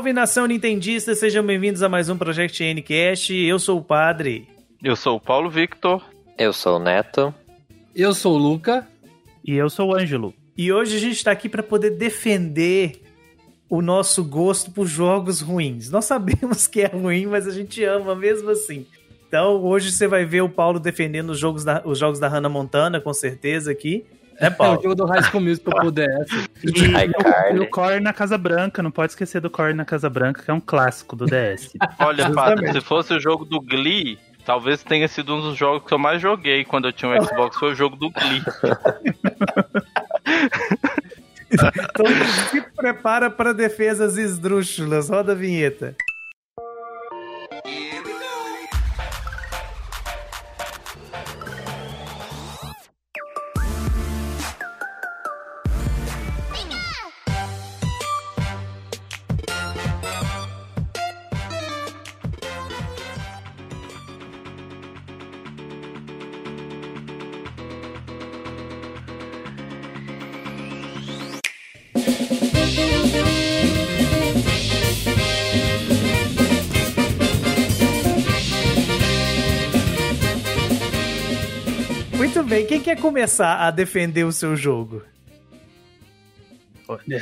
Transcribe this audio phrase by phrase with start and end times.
[0.00, 3.34] Salve nação nintendista, sejam bem-vindos a mais um Project Ncast.
[3.34, 4.48] Eu sou o Padre.
[4.82, 6.02] Eu sou o Paulo Victor.
[6.38, 7.34] Eu sou o Neto.
[7.94, 8.88] Eu sou o Luca.
[9.44, 10.32] E eu sou o Ângelo.
[10.56, 13.02] E hoje a gente está aqui para poder defender
[13.68, 15.90] o nosso gosto por jogos ruins.
[15.90, 18.86] Nós sabemos que é ruim, mas a gente ama mesmo assim.
[19.28, 22.48] Então hoje você vai ver o Paulo defendendo os jogos da, os jogos da Hannah
[22.48, 24.06] Montana, com certeza aqui.
[24.40, 24.76] É, Paulo?
[24.76, 26.48] É o jogo do High School Musical pro DS.
[27.52, 30.42] E, o, o Core na Casa Branca, não pode esquecer do Core na Casa Branca,
[30.42, 31.74] que é um clássico do DS.
[32.00, 35.92] Olha, Pato, se fosse o jogo do Glee, talvez tenha sido um dos jogos que
[35.92, 38.42] eu mais joguei quando eu tinha um Xbox, foi o jogo do Glee.
[41.52, 42.06] então
[42.50, 45.10] se prepara para defesas esdrúxulas.
[45.10, 45.96] Roda a vinheta.
[82.70, 85.02] Quem quer começar a defender o seu jogo?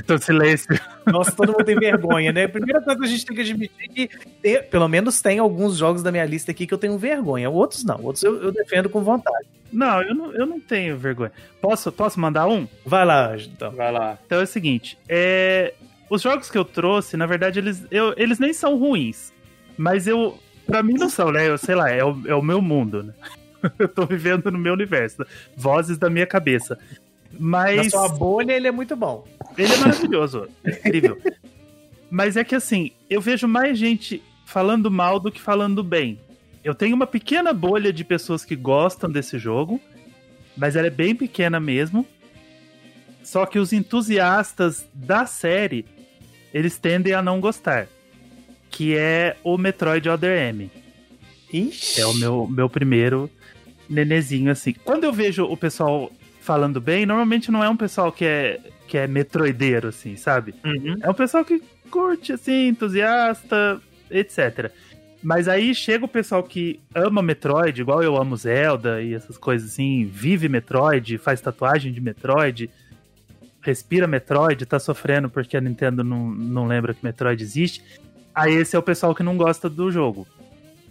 [0.07, 0.69] Tô silêncio.
[1.07, 2.47] Nossa, todo mundo tem vergonha, né?
[2.47, 4.09] Primeira coisa que a gente tem que admitir que
[4.43, 7.49] tem, pelo menos tem alguns jogos da minha lista aqui que eu tenho vergonha.
[7.49, 9.47] Outros não, outros eu, eu defendo com vontade.
[9.73, 11.33] Não, eu não, eu não tenho vergonha.
[11.63, 12.69] Posso, posso mandar um?
[12.85, 13.71] Vai lá, então.
[13.71, 14.19] Vai lá.
[14.27, 15.73] Então é o seguinte, é,
[16.11, 19.33] os jogos que eu trouxe, na verdade, eles, eu, eles nem são ruins.
[19.79, 21.49] Mas eu, pra mim não são, né?
[21.49, 23.15] Eu sei lá, é o, é o meu mundo, né?
[23.79, 25.25] eu tô vivendo no meu universo.
[25.57, 26.79] Vozes da minha cabeça.
[27.39, 27.77] Mas.
[27.77, 29.27] Na sua bolha, ele é muito bom.
[29.57, 30.49] Ele é maravilhoso.
[30.65, 31.19] é incrível.
[32.11, 36.19] Mas é que assim, eu vejo mais gente falando mal do que falando bem.
[36.65, 39.81] Eu tenho uma pequena bolha de pessoas que gostam desse jogo,
[40.57, 42.07] mas ela é bem pequena mesmo.
[43.23, 45.85] Só que os entusiastas da série,
[46.53, 47.89] eles tendem a não gostar.
[48.71, 50.71] Que é o Metroid Other M.
[51.53, 52.01] Ixi.
[52.01, 53.31] É o meu, meu primeiro
[53.89, 54.75] nenezinho, assim.
[54.85, 56.11] Quando eu vejo o pessoal
[56.41, 60.55] falando bem, normalmente não é um pessoal que é, que é metroideiro, assim, sabe?
[60.65, 60.97] Uhum.
[61.03, 64.71] É um pessoal que curte, assim, entusiasta, etc.
[65.23, 69.73] Mas aí chega o pessoal que ama Metroid, igual eu amo Zelda e essas coisas
[69.73, 72.71] assim, vive Metroid, faz tatuagem de Metroid,
[73.61, 77.83] respira Metroid, tá sofrendo porque a Nintendo não, não lembra que Metroid existe.
[78.35, 80.27] Aí esse é o pessoal que não gosta do jogo.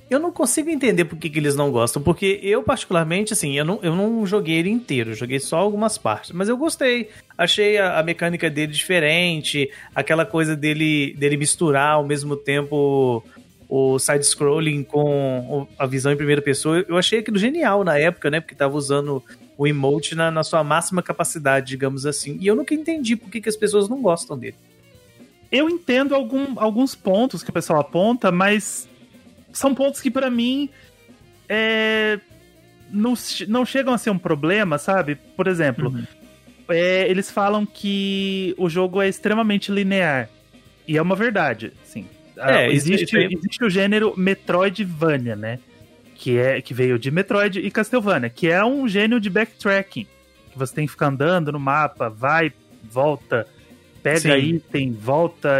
[0.10, 3.66] Eu não consigo entender por que, que, eles não gostam, porque eu, particularmente, assim, eu
[3.66, 7.10] não, eu não joguei ele inteiro, joguei só algumas partes, mas eu gostei.
[7.38, 13.22] Achei a, a mecânica dele diferente, aquela coisa dele, dele misturar ao mesmo tempo
[13.68, 16.86] o side-scrolling com a visão em primeira pessoa.
[16.88, 18.40] Eu achei aquilo genial na época, né?
[18.40, 19.22] Porque tava usando
[19.58, 22.38] o emote na, na sua máxima capacidade, digamos assim.
[22.40, 24.56] E eu nunca entendi por que, que as pessoas não gostam dele.
[25.52, 28.88] Eu entendo algum, alguns pontos que o pessoal aponta, mas
[29.58, 30.70] são pontos que para mim
[31.50, 32.20] é,
[32.92, 33.14] não,
[33.48, 35.16] não chegam a ser um problema, sabe?
[35.16, 36.06] Por exemplo, uhum.
[36.70, 40.30] é, eles falam que o jogo é extremamente linear.
[40.88, 42.06] E é uma verdade, sim.
[42.38, 45.60] É, ah, existe, existe o gênero Metroidvania, né?
[46.16, 50.08] Que, é, que veio de Metroid e Castlevania, que é um gênero de backtracking.
[50.52, 52.52] Que você tem que ficar andando no mapa, vai,
[52.84, 53.46] volta,
[54.02, 54.56] pega sim.
[54.56, 55.60] item, volta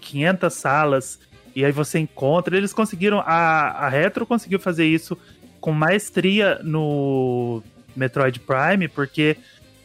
[0.00, 1.18] 500 salas
[1.54, 2.56] e aí você encontra.
[2.56, 3.20] Eles conseguiram.
[3.20, 5.16] A, a Retro conseguiu fazer isso
[5.60, 7.62] com maestria no
[7.96, 9.36] Metroid Prime, porque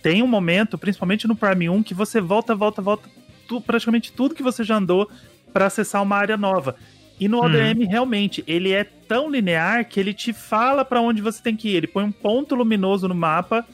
[0.01, 3.09] tem um momento, principalmente no Prime 1, que você volta, volta, volta
[3.47, 5.09] tu, praticamente tudo que você já andou
[5.51, 6.75] para acessar uma área nova.
[7.19, 7.89] E no ODM, uhum.
[7.89, 11.75] realmente, ele é tão linear que ele te fala para onde você tem que ir.
[11.75, 13.65] Ele põe um ponto luminoso no mapa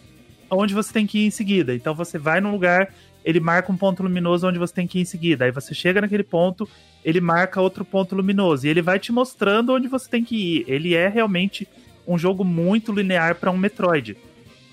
[0.52, 1.74] onde você tem que ir em seguida.
[1.76, 2.94] Então você vai num lugar,
[3.24, 5.46] ele marca um ponto luminoso onde você tem que ir em seguida.
[5.46, 6.68] Aí você chega naquele ponto,
[7.04, 8.66] ele marca outro ponto luminoso.
[8.66, 10.66] E ele vai te mostrando onde você tem que ir.
[10.68, 11.68] Ele é realmente
[12.08, 14.18] um jogo muito linear para um Metroid.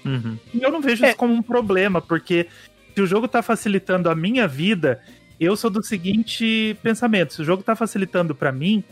[0.05, 0.39] Uhum.
[0.55, 1.09] E eu não vejo é.
[1.09, 2.47] isso como um problema, porque
[2.95, 5.01] se o jogo tá facilitando a minha vida,
[5.39, 8.83] eu sou do seguinte pensamento: se o jogo tá facilitando para mim,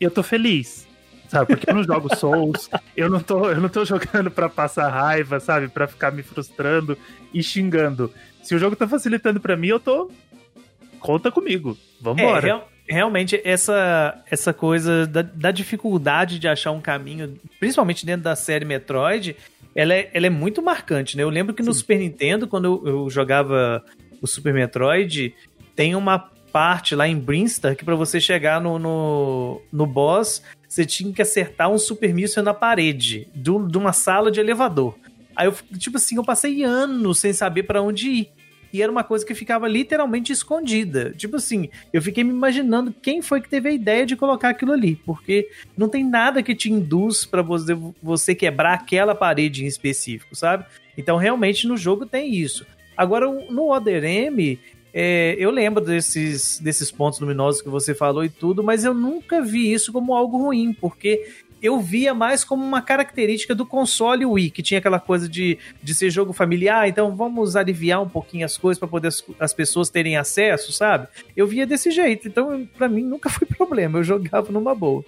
[0.00, 0.88] eu tô feliz.
[1.28, 1.46] Sabe?
[1.46, 5.40] Porque eu não jogo Souls, eu não tô, eu não tô jogando para passar raiva,
[5.40, 5.68] sabe?
[5.68, 6.98] para ficar me frustrando
[7.32, 8.12] e xingando.
[8.42, 10.10] Se o jogo tá facilitando para mim, eu tô
[10.98, 11.78] conta comigo.
[12.00, 12.48] Vambora.
[12.48, 18.36] É, realmente essa, essa coisa da, da, dificuldade de achar um caminho, principalmente dentro da
[18.36, 19.34] série Metroid,
[19.74, 21.22] ela é, ela é muito marcante, né?
[21.22, 23.82] Eu lembro que no Super Nintendo, quando eu, eu jogava
[24.20, 25.34] o Super Metroid,
[25.74, 26.18] tem uma
[26.52, 31.22] parte lá em Brinstar que para você chegar no, no, no boss, você tinha que
[31.22, 34.94] acertar um super míssil na parede do, de uma sala de elevador.
[35.34, 38.30] Aí eu, tipo assim, eu passei anos sem saber para onde ir.
[38.72, 41.12] E era uma coisa que ficava literalmente escondida.
[41.16, 44.72] Tipo assim, eu fiquei me imaginando quem foi que teve a ideia de colocar aquilo
[44.72, 44.96] ali.
[44.96, 50.34] Porque não tem nada que te induz para você, você quebrar aquela parede em específico,
[50.34, 50.64] sabe?
[50.96, 52.66] Então realmente no jogo tem isso.
[52.96, 54.58] Agora, no Other M,
[54.92, 59.40] é, eu lembro desses, desses pontos luminosos que você falou e tudo, mas eu nunca
[59.40, 61.26] vi isso como algo ruim, porque
[61.62, 65.94] eu via mais como uma característica do console Wii, que tinha aquela coisa de, de
[65.94, 69.88] ser jogo familiar, então vamos aliviar um pouquinho as coisas para poder as, as, pessoas
[69.88, 71.06] terem acesso, sabe?
[71.36, 75.04] Eu via desse jeito, então para mim nunca foi problema, eu jogava numa boa.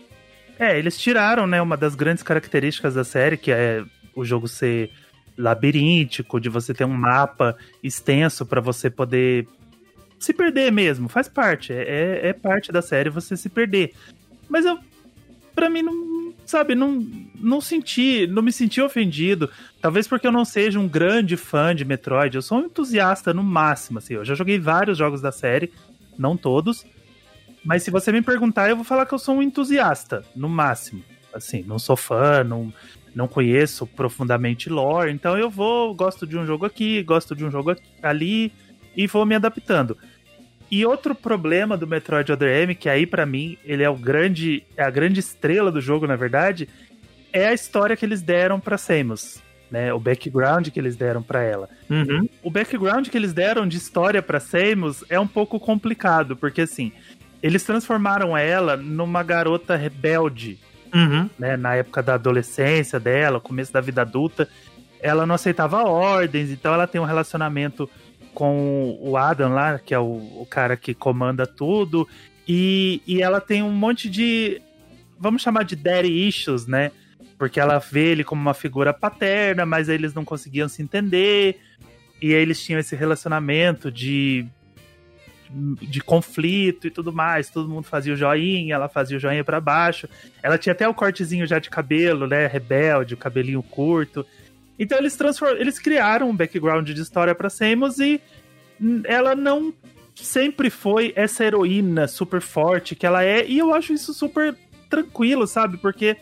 [0.59, 3.83] É, eles tiraram, né, uma das grandes características da série, que é
[4.15, 4.91] o jogo ser
[5.37, 9.49] labiríntico, de você ter um mapa extenso para você poder
[10.21, 11.73] se perder mesmo, faz parte.
[11.73, 13.93] É, é, é parte da série você se perder.
[14.49, 14.79] Mas eu,
[15.55, 15.93] pra mim, não,
[16.51, 19.51] sabe, não, não senti, não me senti ofendido.
[19.81, 22.37] Talvez porque eu não seja um grande fã de Metroid.
[22.37, 24.15] Eu sou um entusiasta no máximo, assim.
[24.15, 25.73] Eu já joguei vários jogos da série,
[26.19, 26.85] não todos.
[27.65, 31.03] Mas se você me perguntar, eu vou falar que eu sou um entusiasta, no máximo.
[31.33, 32.73] Assim, não sou fã, não,
[33.15, 37.51] não conheço profundamente lore, então eu vou, gosto de um jogo aqui, gosto de um
[37.51, 38.53] jogo ali
[38.97, 39.97] e vou me adaptando.
[40.75, 44.65] E outro problema do Metroid Other M, que aí para mim ele é o grande,
[44.77, 46.69] é a grande estrela do jogo, na verdade,
[47.33, 49.41] é a história que eles deram para Samus,
[49.71, 49.95] né?
[49.95, 51.69] O background que eles deram para ela.
[51.89, 52.29] Uhum.
[52.43, 56.91] O background que eles deram de história para Samus é um pouco complicado, porque assim,
[57.41, 60.59] eles transformaram ela numa garota rebelde,
[60.93, 61.31] uhum.
[61.39, 61.57] né?
[61.57, 64.49] Na época da adolescência dela, começo da vida adulta,
[65.01, 67.89] ela não aceitava ordens, então ela tem um relacionamento
[68.35, 72.07] com o Adam lá, que é o, o cara que comanda tudo,
[72.47, 74.61] e, e ela tem um monte de.
[75.19, 76.91] Vamos chamar de daddy issues, né?
[77.39, 81.59] Porque ela vê ele como uma figura paterna, mas eles não conseguiam se entender.
[82.21, 84.47] E eles tinham esse relacionamento de,
[85.83, 87.49] de conflito e tudo mais.
[87.49, 90.09] Todo mundo fazia o joinha, ela fazia o joinha para baixo.
[90.43, 92.47] Ela tinha até o cortezinho já de cabelo, né?
[92.47, 94.27] Rebelde, o cabelinho curto.
[94.79, 95.57] Então eles transform...
[95.57, 98.21] eles criaram um background de história para Samus e
[99.05, 99.73] ela não
[100.15, 104.57] sempre foi essa heroína super forte que ela é, e eu acho isso super
[104.89, 105.77] tranquilo, sabe?
[105.77, 106.17] Porque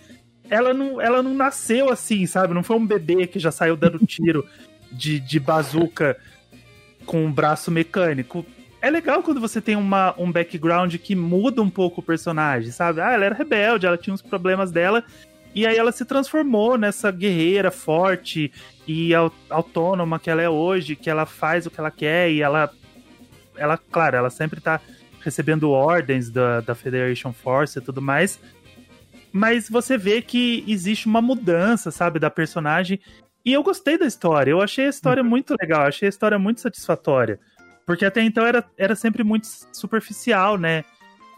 [0.48, 2.54] ela não, ela não nasceu assim, sabe?
[2.54, 4.46] Não foi um bebê que já saiu dando tiro
[4.90, 6.16] de, de bazuca
[7.04, 8.44] com um braço mecânico.
[8.80, 13.00] É legal quando você tem uma, um background que muda um pouco o personagem, sabe?
[13.00, 15.04] Ah, ela era rebelde, ela tinha uns problemas dela,
[15.54, 18.52] e aí ela se transformou nessa guerreira forte
[18.86, 19.12] e
[19.50, 22.70] autônoma que ela é hoje, que ela faz o que ela quer e ela,
[23.56, 24.80] ela claro, ela sempre tá
[25.20, 28.40] recebendo ordens da, da Federation Force e tudo mais.
[29.32, 33.00] Mas você vê que existe uma mudança, sabe, da personagem.
[33.44, 34.50] E eu gostei da história.
[34.50, 35.28] Eu achei a história uhum.
[35.28, 37.40] muito legal, achei a história muito satisfatória.
[37.86, 40.84] Porque até então era, era sempre muito superficial, né?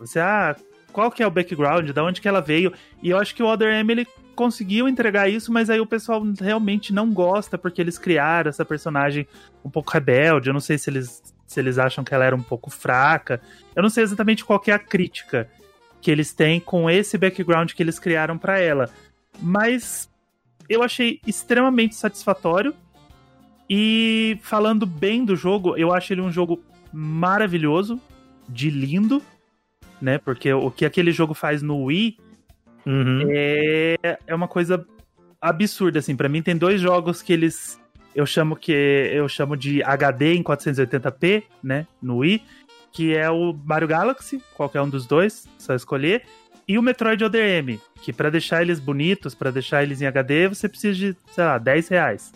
[0.00, 0.56] Você, ah,
[0.94, 2.72] qual que é o background, da onde que ela veio.
[3.02, 4.06] E eu acho que o Other M ele
[4.36, 9.26] conseguiu entregar isso, mas aí o pessoal realmente não gosta porque eles criaram essa personagem
[9.64, 10.48] um pouco rebelde.
[10.48, 13.40] Eu não sei se eles se eles acham que ela era um pouco fraca.
[13.74, 15.50] Eu não sei exatamente qual é a crítica
[16.00, 18.88] que eles têm com esse background que eles criaram para ela.
[19.42, 20.08] Mas
[20.68, 22.72] eu achei extremamente satisfatório.
[23.68, 28.00] E falando bem do jogo, eu acho ele um jogo maravilhoso,
[28.48, 29.22] de lindo
[30.04, 30.18] né?
[30.18, 32.18] Porque o que aquele jogo faz no Wii
[32.84, 33.26] uhum.
[33.30, 34.86] é, é uma coisa
[35.40, 36.14] absurda, assim.
[36.14, 37.80] para mim tem dois jogos que eles
[38.14, 42.42] eu chamo que eu chamo de HD em 480p, né, no Wii,
[42.92, 46.22] que é o Mario Galaxy, qualquer um dos dois, só escolher,
[46.68, 50.68] e o Metroid ODM, que para deixar eles bonitos, para deixar eles em HD, você
[50.68, 52.32] precisa de, sei lá, 10 reais.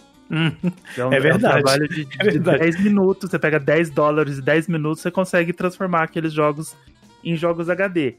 [0.93, 1.45] Então, é verdade.
[1.45, 2.59] É um trabalho de, de, é verdade.
[2.59, 6.77] 10 minutos, você pega 10 dólares e 10 minutos, você consegue transformar aqueles jogos
[7.23, 8.17] em jogos HD.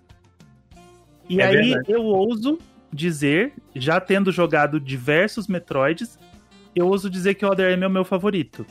[1.30, 1.92] E é aí verdade.
[1.92, 2.58] eu ouso
[2.92, 6.18] dizer, já tendo jogado diversos Metroids,
[6.76, 8.66] eu ouso dizer que o Other M é o meu favorito.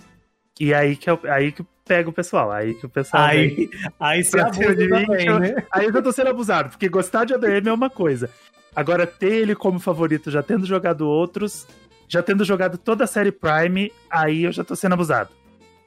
[0.58, 3.70] E aí que eu, aí que pega o pessoal, aí que o pessoal aí, vem,
[3.98, 5.64] aí se abusa de mim, também, né?
[5.72, 8.28] Aí eu tô sendo abusado, porque gostar de Other M é uma coisa.
[8.74, 11.66] Agora ter ele como favorito, já tendo jogado outros,
[12.08, 15.30] já tendo jogado toda a série Prime, aí eu já tô sendo abusado.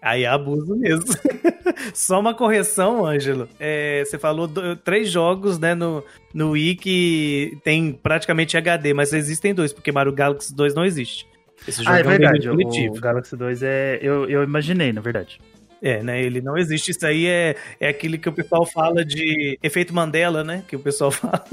[0.01, 1.05] Aí é abuso mesmo.
[1.93, 3.47] Só uma correção, Ângelo.
[3.59, 6.03] É, você falou do, três jogos né, no,
[6.33, 11.27] no Wii que tem praticamente HD, mas existem dois, porque Mario Galaxy 2 não existe.
[11.67, 12.49] Esse jogo ah, é, é verdade.
[12.49, 13.99] Um o, o Galaxy 2 é.
[14.01, 15.39] Eu, eu imaginei, na verdade.
[15.81, 16.21] É, né?
[16.21, 16.91] Ele não existe.
[16.91, 20.63] Isso aí é, é aquele que o pessoal fala de efeito Mandela, né?
[20.67, 21.43] Que o pessoal fala.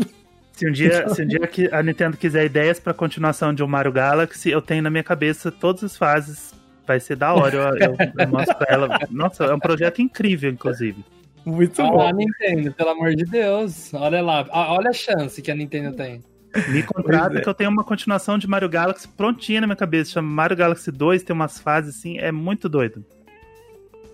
[0.53, 3.67] Se um dia, se um dia que a Nintendo quiser ideias pra continuação de um
[3.67, 6.58] Mario Galaxy, eu tenho na minha cabeça todas as fases.
[6.89, 8.99] Vai ser da hora, eu, eu, eu mostro pra ela.
[9.11, 11.05] Nossa, é um projeto incrível, inclusive.
[11.45, 12.13] Muito Ah, bom.
[12.13, 13.93] Nintendo, pelo amor de Deus.
[13.93, 16.25] Olha lá, olha a chance que a Nintendo tem.
[16.69, 17.41] Me contrata é.
[17.43, 20.13] que eu tenho uma continuação de Mario Galaxy prontinha na minha cabeça.
[20.13, 23.05] Chama Mario Galaxy 2, tem umas fases assim, é muito doido.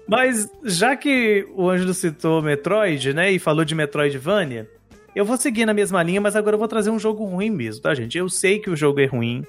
[0.09, 4.69] Mas já que o Ângelo citou Metroid, né, e falou de Metroidvania,
[5.14, 7.81] eu vou seguir na mesma linha, mas agora eu vou trazer um jogo ruim mesmo,
[7.83, 8.19] tá, gente?
[8.19, 9.45] Eu sei que o jogo é ruim,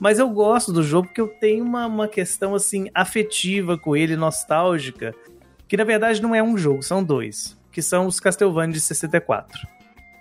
[0.00, 4.16] mas eu gosto do jogo porque eu tenho uma, uma questão, assim, afetiva com ele,
[4.16, 5.14] nostálgica,
[5.66, 9.66] que na verdade não é um jogo, são dois, que são os Castlevania de 64.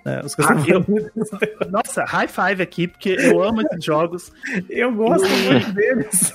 [0.06, 0.22] né?
[0.24, 1.72] os Castlevania de 64.
[1.72, 4.32] Nossa, high five aqui, porque eu amo esses jogos.
[4.70, 6.34] Eu gosto muito deles.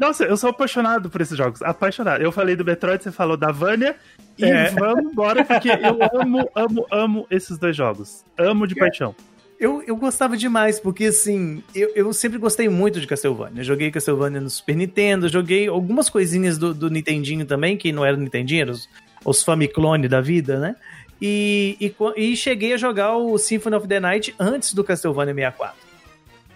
[0.00, 1.62] Nossa, eu sou apaixonado por esses jogos.
[1.62, 2.22] Apaixonado.
[2.22, 3.96] Eu falei do Metroid, você falou da Vânia.
[4.38, 4.70] E É.
[4.70, 8.24] vamos embora, porque eu amo, amo, amo esses dois jogos.
[8.38, 9.14] Amo de paixão.
[9.58, 13.62] Eu, eu gostava demais, porque assim, eu, eu sempre gostei muito de Castlevania.
[13.62, 18.18] Joguei Castlevania no Super Nintendo, joguei algumas coisinhas do, do Nintendinho também, que não eram
[18.18, 18.88] Nintendinho, os,
[19.24, 20.76] os Famiclone da vida, né?
[21.22, 25.84] E, e, e cheguei a jogar o Symphony of the Night antes do Castlevania 64.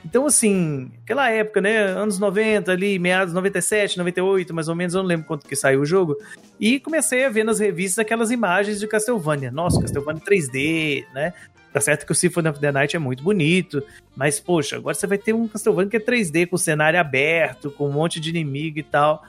[0.04, 1.78] Então, assim, aquela época, né?
[1.78, 5.80] Anos 90 ali, meados 97, 98, mais ou menos, eu não lembro quanto que saiu
[5.80, 6.16] o jogo.
[6.58, 9.50] E comecei a ver nas revistas aquelas imagens de Castlevania.
[9.50, 11.32] Nossa, Castlevania 3D, né?
[11.72, 13.82] Tá certo que o Symphony of the Night é muito bonito,
[14.16, 17.88] mas, poxa, agora você vai ter um Castlevania que é 3D, com cenário aberto, com
[17.88, 19.22] um monte de inimigo e tal.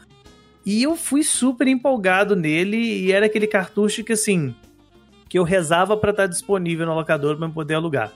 [0.65, 4.55] E eu fui super empolgado nele, e era aquele cartucho que, assim,
[5.27, 8.12] que eu rezava pra estar disponível no locador eu poder alugar.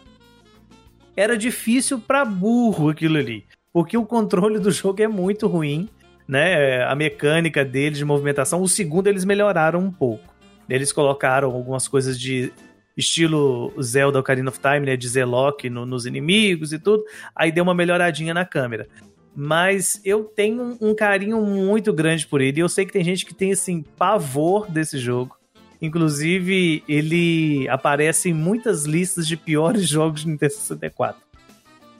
[1.16, 5.90] Era difícil pra burro aquilo ali, porque o controle do jogo é muito ruim,
[6.28, 6.84] né?
[6.86, 8.62] A mecânica dele de movimentação.
[8.62, 10.34] O segundo eles melhoraram um pouco.
[10.68, 12.52] Eles colocaram algumas coisas de
[12.98, 17.04] estilo Zelda Ocarina of Time, né, de Z-Lock no- nos inimigos e tudo.
[17.36, 18.88] Aí deu uma melhoradinha na câmera.
[19.36, 22.60] Mas eu tenho um carinho muito grande por ele.
[22.60, 25.36] E eu sei que tem gente que tem, assim, pavor desse jogo.
[25.82, 31.22] Inclusive, ele aparece em muitas listas de piores jogos de Nintendo 64.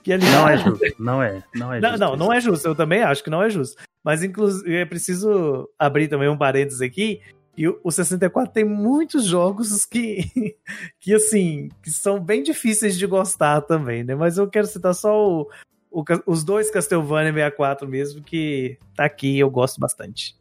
[0.02, 0.84] Que, aliás, Não é justo.
[1.02, 1.42] Não é.
[1.54, 2.00] Não é não, justo.
[2.04, 2.68] não, não é justo.
[2.68, 3.76] Eu também acho que não é justo.
[4.04, 7.20] Mas, inclusive, é preciso abrir também um parênteses aqui.
[7.56, 10.24] E o o 64 tem muitos jogos que,
[11.00, 14.14] que, assim, que são bem difíceis de gostar também, né?
[14.14, 15.48] Mas eu quero citar só o,
[15.90, 20.36] o os dois Castlevania 64 mesmo, que tá aqui eu gosto bastante.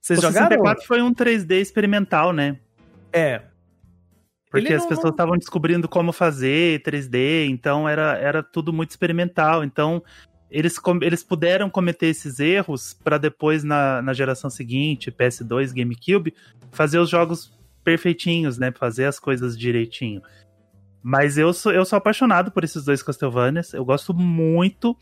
[0.00, 0.48] Vocês O jogaram?
[0.48, 2.58] 64 foi um 3D experimental, né?
[3.12, 3.42] É.
[4.50, 8.90] Porque Ele as não- pessoas estavam descobrindo como fazer 3D, então era, era tudo muito
[8.90, 9.64] experimental.
[9.64, 10.02] Então
[10.54, 16.32] eles, eles puderam cometer esses erros para depois, na, na geração seguinte, PS2, GameCube,
[16.70, 18.70] fazer os jogos perfeitinhos, né?
[18.70, 20.22] Fazer as coisas direitinho.
[21.02, 24.96] Mas eu sou, eu sou apaixonado por esses dois Castlevanias, eu gosto muito.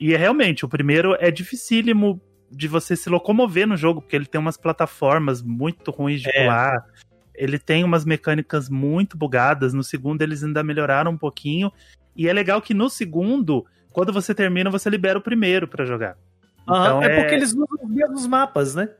[0.00, 2.20] E é realmente, o primeiro é dificílimo
[2.50, 6.42] de você se locomover no jogo, porque ele tem umas plataformas muito ruins de É.
[6.42, 6.84] pular.
[7.32, 9.72] Ele tem umas mecânicas muito bugadas.
[9.72, 11.70] No segundo, eles ainda melhoraram um pouquinho.
[12.16, 13.64] E é legal que no segundo,
[13.96, 16.18] quando você termina, você libera o primeiro pra jogar.
[16.64, 18.90] Então, é é- porque eles usam os mesmos mapas, né?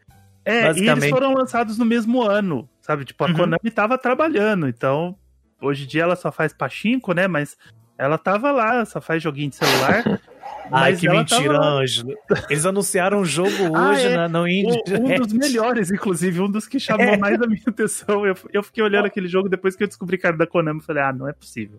[0.42, 3.04] É, e eles foram lançados no mesmo ano, sabe?
[3.04, 3.34] Tipo, a Uhum.
[3.34, 5.14] Konami tava trabalhando, então
[5.60, 7.28] hoje em dia ela só faz pachinko, né?
[7.28, 7.58] Mas
[7.98, 10.02] ela tava lá, só faz joguinho de celular.
[10.72, 11.58] Ai, que mentira.
[11.62, 12.14] Ângelo.
[12.48, 14.16] Eles anunciaram um jogo Ah, hoje é.
[14.16, 17.16] na, no Indie O- um dos melhores, inclusive, um dos que chamou É.
[17.18, 18.24] mais a minha atenção.
[18.24, 20.80] Eu, eu fiquei olhando aquele jogo depois que eu descobri que era da Konami.
[20.80, 21.78] Falei, ah, não é possível.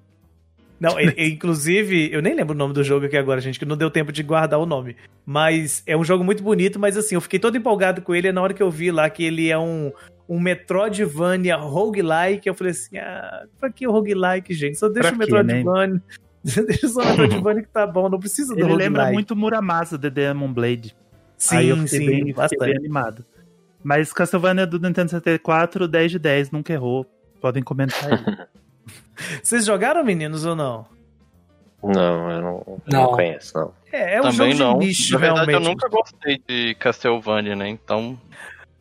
[0.80, 3.66] Não, e- e, inclusive, eu nem lembro o nome do jogo aqui agora, gente, que
[3.66, 4.96] não deu tempo de guardar o nome.
[5.26, 8.42] Mas é um jogo muito bonito, mas assim, eu fiquei todo empolgado com ele na
[8.42, 9.92] hora que eu vi lá que ele é um,
[10.30, 12.48] um Metroidvania roguelike.
[12.48, 14.78] Eu falei assim, ah, pra que o roguelike, gente?
[14.78, 15.54] Só deixa Pra o quê, né?
[15.56, 16.02] Metroidvania.
[16.68, 18.84] deixa só o Metroidvania que tá bom, não precisa do Ele roguelike.
[18.94, 20.96] lembra muito Muramasa, The Demon Blade.
[21.38, 22.60] Sim, Aí eu fiquei, sim, bem, fiquei bastante.
[22.66, 23.26] bem animado.
[23.84, 27.06] Mas Castlevania do Nintendo 64, 10 de 10, nunca errou.
[27.42, 28.20] Podem comentar aí.
[29.42, 30.86] Vocês jogaram, meninos, ou não?
[31.84, 33.02] Não, eu não, eu Não.
[33.04, 33.72] não conheço, não.
[33.92, 34.80] É, é um Também jogo não.
[34.80, 35.66] de nicho, Na verdade, realmente.
[35.68, 37.70] eu nunca gostei de Castlevania, né?
[37.70, 38.20] Então,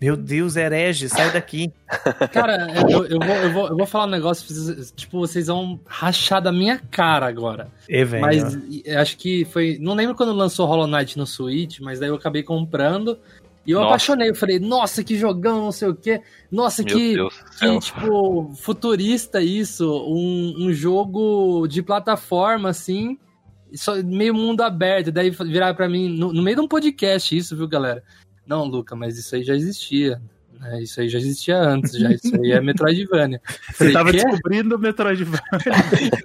[0.01, 1.71] Meu Deus, herege, sai daqui.
[2.33, 6.41] Cara, eu, eu vou, eu, vou, eu vou falar um negócio, tipo, vocês vão rachar
[6.43, 7.69] da minha cara agora.
[7.89, 9.01] E vem, Mas ó.
[9.01, 9.79] acho que foi.
[9.81, 13.19] Não lembro quando lançou Hollow Knight no Switch, mas daí eu acabei comprando.
[13.67, 13.89] E eu Nossa.
[13.89, 14.31] apaixonei.
[14.31, 16.23] Eu falei, nossa, que jogão, não sei o quê.
[16.51, 17.17] Nossa, meu que,
[17.59, 19.91] que, tipo, futurista isso.
[20.07, 23.19] Um, um jogo de plataforma, assim.
[23.75, 25.11] Só, meio mundo aberto.
[25.11, 28.05] Daí viraram pra mim, no, no meio de um podcast, isso, viu, galera?
[28.47, 30.23] Não, Luca, mas isso aí já existia.
[30.65, 32.11] É, isso aí já existia antes, já.
[32.11, 33.41] Isso aí é Metroidvania.
[33.47, 35.41] Você Falei, tava "Quê?" descobrindo o Metroidvania.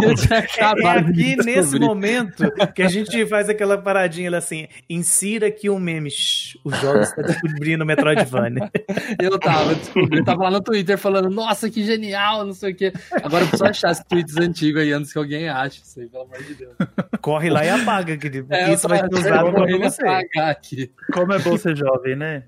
[0.02, 1.80] Eu tinha É acabado de aqui nesse descobrir.
[1.86, 6.10] momento que a gente faz aquela paradinha assim, insira aqui um meme.
[6.10, 8.72] Shhh, os jogos estão descobrindo Metroidvania.
[9.22, 12.76] Eu tava descobrindo, eu tava lá no Twitter falando, nossa, que genial, não sei o
[12.76, 12.94] quê.
[13.24, 16.24] Agora eu preciso achar esses tweets antigos aí antes que alguém ache isso aí, pelo
[16.24, 16.74] amor de Deus.
[17.22, 18.48] Corre lá e apaga, querido.
[18.48, 20.02] porque É, isso vai usado contra correndo você.
[20.02, 20.92] apagar aqui.
[21.14, 22.44] Como é bom ser jovem, né?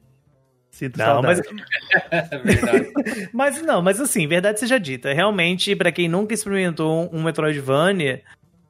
[0.74, 1.64] Sinto Não, mas, saudade.
[2.32, 2.92] É verdade.
[3.32, 5.14] mas não, mas assim, verdade seja dita.
[5.14, 8.24] Realmente, pra quem nunca experimentou um Metroidvania,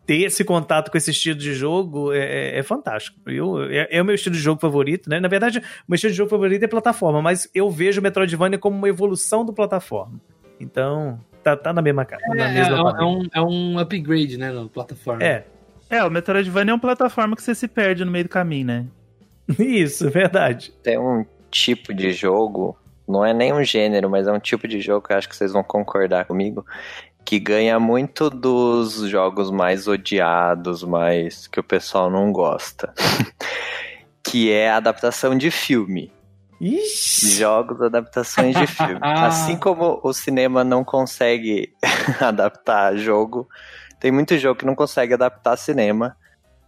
[0.05, 2.19] ter esse contato com esse estilo de jogo é,
[2.55, 3.17] é- é fantástico.
[3.25, 5.17] Eu, é, é o meu estilo de jogo favorito, né?
[5.22, 8.60] Na verdade, o meu estilo de jogo favorito é plataforma, mas eu vejo o Metroidvania
[8.60, 10.19] como uma evolução do plataforma.
[10.60, 12.22] Então, tá, tá na mesma cara.
[12.36, 13.05] na É, mesma é, família.
[13.07, 15.24] um, é um upgrade, né, na plataforma.
[15.24, 15.45] é,
[15.89, 18.86] É, o Metroidvania é uma plataforma que você se perde no meio do caminho, né?
[19.57, 20.74] isso, verdade.
[20.83, 22.75] Tem um tipo de jogo,
[23.07, 25.36] não é nem um gênero, mas é um tipo de jogo que eu acho que
[25.36, 26.65] vocês vão concordar comigo,
[27.24, 32.93] que ganha muito dos jogos mais odiados, mais que o pessoal não gosta.
[34.24, 36.12] que é a adaptação de filme.
[36.60, 37.36] Ixi.
[37.36, 39.00] Jogos, adaptações de filme.
[39.03, 41.74] Assim como o cinema não consegue
[42.19, 43.48] adaptar jogo,
[44.00, 46.17] tem muito jogo que não consegue adaptar cinema.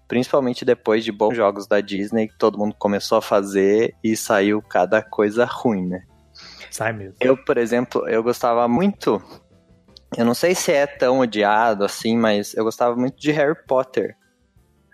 [0.07, 4.61] Principalmente depois de bons jogos da Disney, que todo mundo começou a fazer e saiu
[4.61, 6.03] cada coisa ruim, né?
[6.69, 7.15] Sai mesmo.
[7.19, 9.21] Eu, por exemplo, eu gostava muito.
[10.15, 14.15] Eu não sei se é tão odiado assim, mas eu gostava muito de Harry Potter.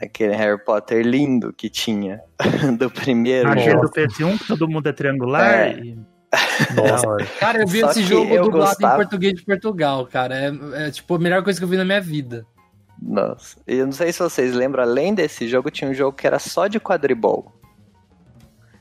[0.02, 2.22] Aquele Harry Potter lindo que tinha
[2.80, 3.60] do primeiro.
[3.60, 3.82] Jogo.
[3.82, 5.44] do PS1, que todo mundo é triangular.
[5.54, 5.74] É.
[5.78, 6.00] E...
[6.74, 7.18] Nossa.
[7.40, 10.36] Cara, eu vi Só esse jogo dublado gostava- em português de Portugal, cara.
[10.36, 12.46] É, é, tipo a melhor coisa que eu vi na minha vida.
[13.02, 13.60] Nossa.
[13.68, 16.38] E eu não sei se vocês lembram, além desse jogo, tinha um jogo que era
[16.40, 17.52] só de quadribol.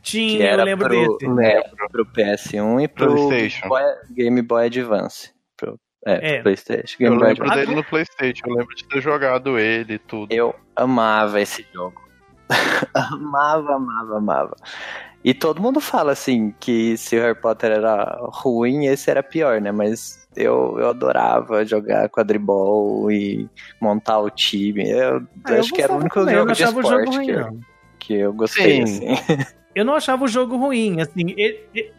[0.03, 1.47] Que Tinha, eu lembro pro, desse.
[1.47, 3.69] é, pro PS1 e pro PlayStation.
[3.69, 5.31] Boy- Game Boy Advance.
[5.57, 6.43] Pro, é, pro É.
[6.43, 6.97] PlayStation.
[7.01, 7.67] Eu Game Boy lembro Advance.
[7.67, 10.33] dele no Playstation, eu lembro de ter jogado ele e tudo.
[10.33, 12.01] Eu amava esse jogo.
[12.95, 14.57] amava, amava, amava.
[15.23, 19.61] E todo mundo fala assim que se o Harry Potter era ruim, esse era pior,
[19.61, 19.71] né?
[19.71, 23.49] Mas eu, eu adorava jogar quadribol e
[23.81, 24.89] montar o time.
[24.89, 26.81] Eu, Ah, eu acho que era o único também, eu jogo não de achava o
[26.81, 27.61] esporte jogo ruim, que, eu,
[27.99, 28.87] que eu gostei.
[28.87, 29.09] Sim.
[29.13, 29.47] Assim.
[29.73, 31.93] Eu não achava o jogo ruim, assim, ele, ele-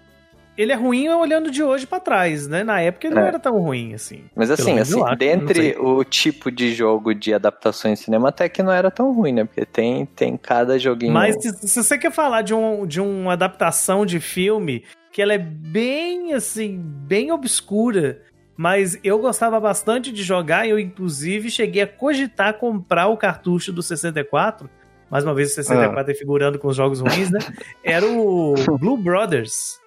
[0.58, 2.64] ele é ruim olhando de hoje pra trás, né?
[2.64, 3.28] Na época ele não É.
[3.28, 4.24] era tão ruim, assim.
[4.36, 8.48] Mas assim, assim acho, não dentre o tipo de jogo de adaptação em cinema, até
[8.50, 9.46] que não era tão ruim, né?
[9.46, 11.14] Porque tem, tem cada joguinho.
[11.14, 15.38] Mas se, você quer falar de, um, de uma adaptação de filme que ela é
[15.38, 18.22] bem, assim, bem obscura,
[18.56, 23.82] mas eu gostava bastante de jogar, eu inclusive cheguei a cogitar comprar o cartucho do
[23.82, 24.70] 64,
[25.10, 26.04] mais uma vez o 64 Ah.
[26.08, 27.40] aí figurando com os jogos ruins, né?
[27.84, 29.81] Era o Blue Brothers.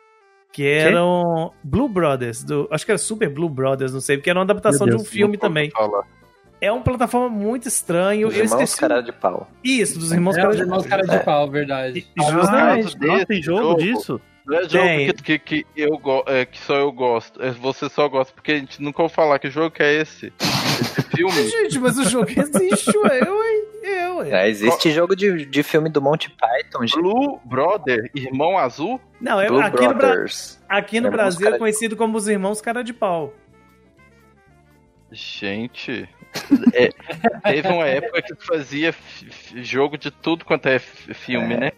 [0.55, 4.39] Que eram Blue Brothers, do, acho que era Super Blue Brothers, não sei, porque era
[4.39, 5.69] uma adaptação de Meu um Deus, filme também.
[5.71, 6.05] falar.
[6.61, 8.27] É uma plataforma muito estranha.
[8.27, 8.81] Os Eu irmãos esqueci.
[8.81, 9.51] cara de pau.
[9.65, 11.99] Isso, dos irmãos é, cara os de irmãos cara de pau, verdade.
[11.99, 12.97] E- Ah, Justamente.
[12.97, 13.81] caso Nossa, tem jogo, jogo.
[13.83, 14.21] disso?
[14.47, 15.13] Não é jogo Tem.
[15.13, 17.43] que, que, que eu go- é, que só eu gosto.
[17.43, 20.33] É, você só gosta, porque a gente nunca ouve falar que jogo que é esse.
[20.39, 21.49] Esse filme.
[21.49, 23.21] Gente, mas o jogo existe, ué.
[23.27, 23.65] Eu, hein?
[23.73, 23.74] Eu,
[24.19, 24.31] ué.
[24.45, 27.01] É, existe jogo de, de filme do Monty Python, gente.
[27.01, 29.01] Blue Brother, Irmão Azul?
[29.21, 30.63] Não, é, Blue aqui, no, Bra- Brothers.
[30.69, 33.33] aqui no Irmãos Brasil é de- conhecido como os irmãos cara de pau.
[35.13, 36.09] Gente.
[36.73, 36.89] é,
[37.49, 38.93] teve uma época que fazia
[39.57, 41.61] jogo de tudo quanto é filme, É.
[41.61, 41.73] né?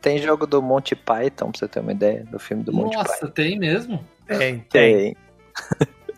[0.00, 3.12] Tem jogo do Monty Python, pra você ter uma ideia, do filme do Monty Nossa,
[3.12, 3.28] Python.
[3.28, 4.04] tem mesmo?
[4.26, 5.14] Tem, tem.
[5.14, 5.16] Tem.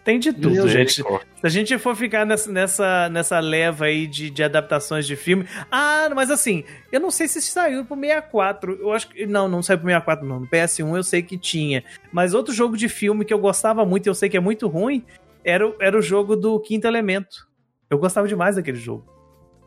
[0.04, 0.96] Tem de tudo, Meu gente.
[1.02, 1.04] Se
[1.42, 5.46] a gente for ficar nessa, nessa, nessa leva aí de, de adaptações de filme.
[5.72, 6.62] Ah, mas assim,
[6.92, 8.72] eu não sei se saiu pro 64.
[8.80, 9.24] Eu acho que.
[9.24, 10.40] Não, não saiu pro 64, não.
[10.40, 11.82] No PS1 eu sei que tinha.
[12.12, 14.68] Mas outro jogo de filme que eu gostava muito e eu sei que é muito
[14.68, 15.02] ruim
[15.42, 17.48] era, o- era o jogo do Quinto Elemento.
[17.88, 19.06] Eu gostava demais daquele jogo.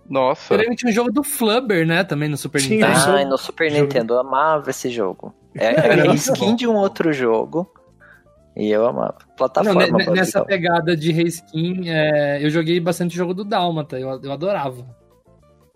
[0.10, 0.54] Nossa.
[0.54, 2.04] Eu lembro que tinha um jogo do Flubber, né?
[2.04, 2.88] Também no Super Tinha.
[2.88, 3.18] Nintendo.
[3.18, 5.34] Ah, no Super jogo- Nintendo, eu amava esse jogo.
[5.56, 7.70] É, Era skin de um outro jogo.
[8.58, 9.16] E eu amava.
[9.28, 9.86] Não, Plataforma.
[9.98, 14.84] ne- nessa pegada de reskin, é, eu joguei bastante jogo do Dálmata, eu, eu adorava.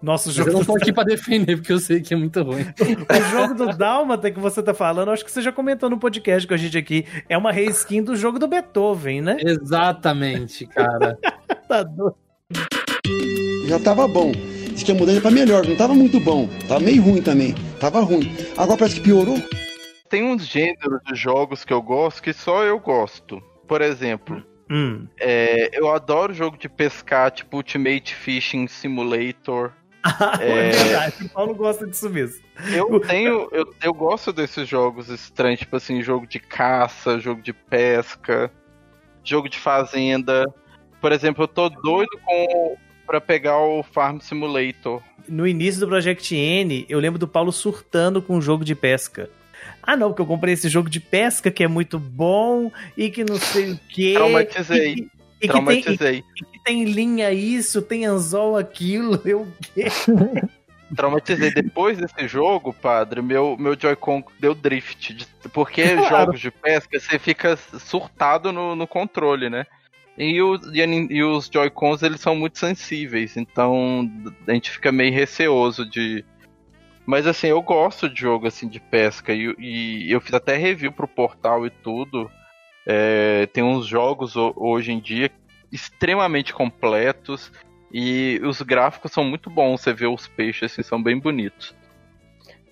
[0.02, 2.17] Nossa, o Mas jogo, eu não tô aqui pra defender, porque eu sei que é
[2.17, 2.63] muito ruim.
[2.63, 6.48] o jogo do Dálmata que você tá falando, acho que você já comentou no podcast
[6.48, 7.06] com a gente aqui.
[7.30, 9.38] É uma reskin do jogo do Beethoven, né?
[9.46, 11.17] Exatamente, cara.
[11.67, 12.15] Tá doido.
[13.67, 14.32] Já tava bom.
[14.32, 16.50] Diz que ia mudar pra melhor, não tava muito bom.
[16.67, 17.54] Tava meio ruim também.
[17.80, 18.30] Tava ruim.
[18.58, 19.38] Agora parece que piorou.
[20.12, 23.41] Tem uns gêneros de jogos que eu gosto que só eu gosto.
[23.65, 25.08] Por exemplo, Hum.
[25.19, 29.71] é, eu adoro jogo de pescar, tipo Ultimate Fishing Simulator.
[30.41, 30.67] é...
[30.67, 30.71] É.
[30.71, 32.43] verdade, o Paulo gosta disso mesmo.
[32.74, 33.47] Eu tenho.
[33.52, 38.52] Eu, eu gosto desses jogos estranhos, tipo assim, jogo de caça, jogo de pesca,
[39.24, 40.45] jogo de fazenda.
[41.00, 45.02] Por exemplo, eu tô doido com pra pegar o Farm Simulator.
[45.28, 49.30] No início do Project N, eu lembro do Paulo surtando com um jogo de pesca.
[49.84, 53.24] Ah, não, porque eu comprei esse jogo de pesca que é muito bom e que
[53.24, 54.13] não sei o quê.
[54.15, 54.91] Traumatizei.
[54.91, 56.24] E que, e que tem, Traumatizei.
[56.38, 59.86] e que tem linha isso, tem anzol aquilo, eu quê?
[60.96, 61.52] Traumatizei.
[61.52, 65.28] Depois desse jogo, padre, meu, meu Joy-Con deu drift.
[65.54, 66.10] Porque Claro.
[66.10, 69.65] jogos de pesca, você fica surtado no, no controle, né?
[70.17, 73.38] E, e os Joy-Cons, eles são muito sensíveis.
[73.38, 74.10] Então,
[74.48, 76.24] a gente fica meio receoso de...
[77.06, 79.34] Mas, assim, eu gosto de jogo, assim, de pesca.
[79.34, 82.30] E, e eu fiz até review pro portal e tudo.
[82.86, 85.32] É, tem uns jogos ho- hoje em dia
[85.72, 87.52] extremamente completos.
[87.94, 91.76] E os gráficos são muito bons, você vê os peixes assim, são bem bonitos.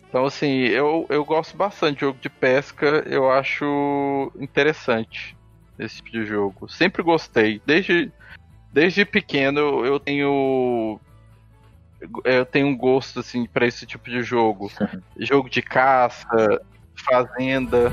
[0.07, 5.35] Então assim, eu, eu gosto bastante de jogo de pesca, eu acho interessante
[5.77, 6.69] esse tipo de jogo.
[6.69, 7.61] Sempre gostei.
[7.65, 8.11] Desde,
[8.71, 10.99] desde pequeno eu tenho
[12.23, 14.71] eu tenho um gosto assim para esse tipo de jogo.
[15.17, 16.61] jogo de caça,
[16.95, 17.91] fazenda.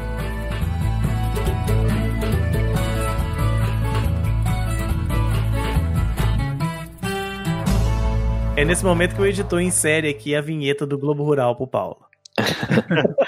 [8.56, 11.98] É nesse momento que o editor insere aqui a vinheta do Globo Rural pro Paulo.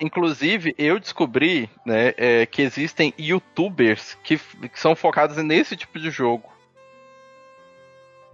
[0.00, 6.10] Inclusive, eu descobri né, é, que existem youtubers que, que são focados nesse tipo de
[6.10, 6.50] jogo.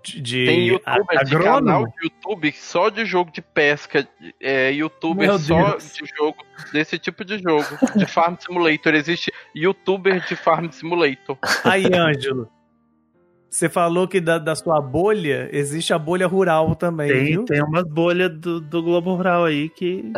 [0.07, 1.67] De, de Tem youtubers de agrônomo?
[1.67, 4.07] canal de YouTube só de jogo de pesca,
[4.41, 5.95] é, youtuber Meu só Deus.
[5.95, 6.39] de jogo,
[6.73, 7.67] desse tipo de jogo,
[7.97, 8.95] de Farm Simulator.
[8.95, 11.37] Existe youtuber de Farm Simulator.
[11.65, 12.49] Aí, Ângelo.
[13.51, 17.45] Você falou que da, da sua bolha existe a bolha rural também, Tem, viu?
[17.45, 20.13] tem umas bolhas do, do Globo Rural aí que.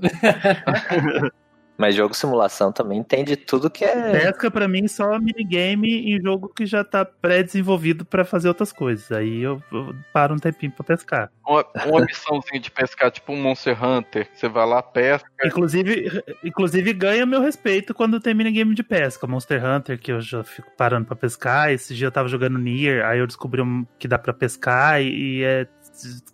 [1.78, 4.12] Mas jogo simulação também tem de tudo que é.
[4.12, 9.12] Pesca pra mim só minigame em jogo que já tá pré-desenvolvido pra fazer outras coisas.
[9.12, 11.30] Aí eu, eu paro um tempinho pra pescar.
[11.46, 14.28] Uma, uma missãozinha de pescar, tipo um Monster Hunter.
[14.34, 15.28] Você vai lá, pesca.
[15.44, 19.26] Inclusive, inclusive ganha meu respeito quando tem minigame de pesca.
[19.26, 21.70] Monster Hunter, que eu já fico parando pra pescar.
[21.70, 25.40] Esse dia eu tava jogando Nier, aí eu descobri um- que dá pra pescar e,
[25.40, 25.66] e é,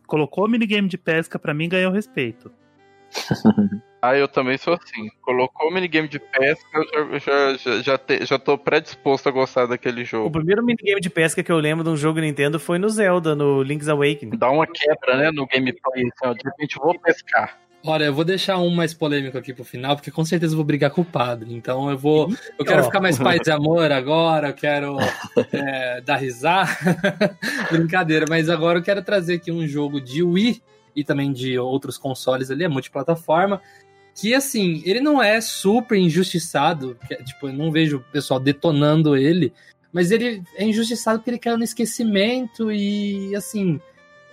[0.07, 2.51] colocou minigame de pesca pra mim ganhou respeito.
[4.05, 5.09] Ah, eu também sou assim.
[5.20, 9.33] Colocou o minigame de pesca, eu já, já, já, já, te- já tô predisposto a
[9.33, 10.31] gostar daquele O jogo.
[10.33, 13.62] primeiro minigame de pesca que eu lembro de um jogo Nintendo foi no Zelda, no
[13.62, 14.37] Link's Awakening.
[14.37, 16.11] Dá uma quebra, né, no gameplay.
[16.25, 17.57] Ó, de repente eu vou pescar.
[17.85, 20.64] Olha, eu vou deixar um mais polêmico aqui pro final, porque com certeza eu vou
[20.64, 21.55] brigar com o padre.
[21.55, 22.29] Então eu vou.
[22.59, 22.85] Eu quero ó.
[22.85, 24.96] ficar mais paz e amor agora, eu quero
[25.53, 26.70] é, dar risada.
[27.70, 30.61] Brincadeira, mas agora eu quero trazer aqui um jogo de Wii
[30.95, 33.61] e também de outros consoles ali, é multiplataforma.
[34.15, 38.39] Que assim, ele não é super injustiçado, que, é, tipo, eu não vejo o pessoal
[38.39, 39.53] detonando ele,
[39.93, 43.81] mas ele é injustiçado porque ele caiu no esquecimento e assim,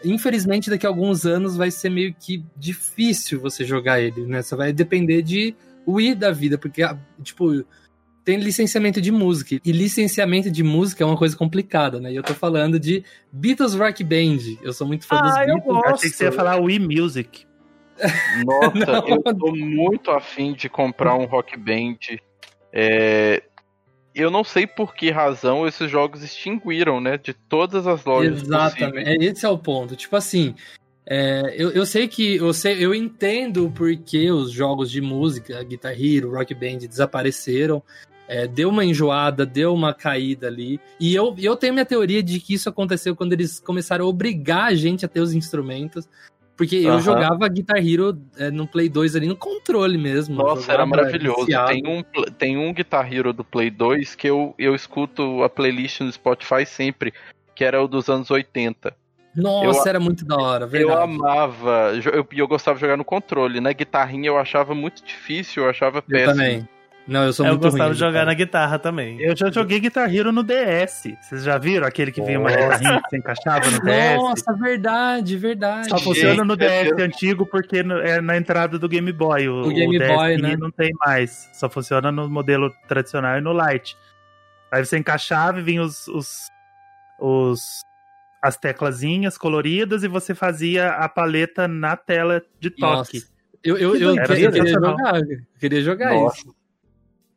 [0.03, 4.41] infelizmente daqui a alguns anos vai ser meio que difícil você jogar ele, né?
[4.41, 5.55] Você vai depender de
[5.87, 6.81] Wii da vida, porque,
[7.23, 7.65] tipo,
[8.29, 9.59] tem licenciamento de música.
[9.65, 12.11] E licenciamento de música é uma coisa complicada, né?
[12.11, 14.37] E eu tô falando de Beatles Rock Band.
[14.61, 15.65] Eu sou muito fã dos Ah, eu Beatles.
[15.65, 15.93] gosto.
[15.95, 17.45] Achei que você ia falar Wii Music.
[18.45, 19.07] Nossa, Não.
[19.09, 21.97] eu tô muito afim de comprar um rock band.
[22.71, 23.41] É,
[24.13, 27.17] Eu não sei por que razão esses jogos extinguiram, né?
[27.17, 28.43] De todas as lojas.
[28.43, 28.93] Exatamente.
[28.93, 29.07] possíveis.
[29.07, 29.95] É, esse é o ponto.
[29.95, 30.53] Tipo assim,
[31.07, 35.93] é, eu, eu sei que eu, sei, eu entendo porque os jogos de música, Guitar
[35.99, 37.81] Hero, Rock Band, desapareceram.
[38.31, 40.79] É, deu uma enjoada, deu uma caída ali.
[40.99, 44.65] E eu, eu tenho minha teoria de que isso aconteceu quando eles começaram a obrigar
[44.65, 46.07] a gente a ter os instrumentos.
[46.55, 50.35] Porque eu jogava Guitar Hero é, no Play 2 ali no controle mesmo.
[50.35, 51.45] Nossa, era maravilhoso.
[51.45, 51.69] viciado.
[51.71, 52.03] Tem um,
[52.37, 56.65] tem um Guitar Hero do Play 2 que eu, eu escuto a playlist no Spotify
[56.67, 57.11] sempre,
[57.55, 58.93] que era o dos anos 80.
[59.35, 61.01] Nossa, eu- era muito da hora, Eu verdade.
[61.01, 63.59] amava, jo- eu, e eu gostava de jogar no controle.
[63.61, 66.33] Na guitarrinha eu achava muito difícil, eu achava Eu péssimo.
[66.33, 66.67] também.
[67.09, 69.19] Não, eu sou eu muito gostava ruim, de jogar na guitarra também.
[69.19, 71.03] Eu já joguei Guitar Hero no DS.
[71.19, 74.15] Vocês já viram aquele que vinha uma guitarrinha que você encaixava no DS?
[74.15, 75.89] Nossa, verdade, verdade.
[75.89, 79.49] Só funciona no DS antigo porque é na entrada do Game Boy.
[79.49, 80.55] O, O Game o DS Boy, né?
[80.55, 81.49] não tem mais.
[81.53, 83.97] Só funciona no modelo tradicional e no Lite.
[84.71, 86.47] Aí você encaixava e vinha os, os,
[87.19, 87.81] os
[88.39, 93.17] as teclazinhas coloridas e você fazia a paleta na tela de toque.
[93.17, 93.39] Nossa.
[93.63, 96.37] Eu, eu, eu, eu queria jogar, eu queria jogar Nossa.
[96.37, 96.58] isso.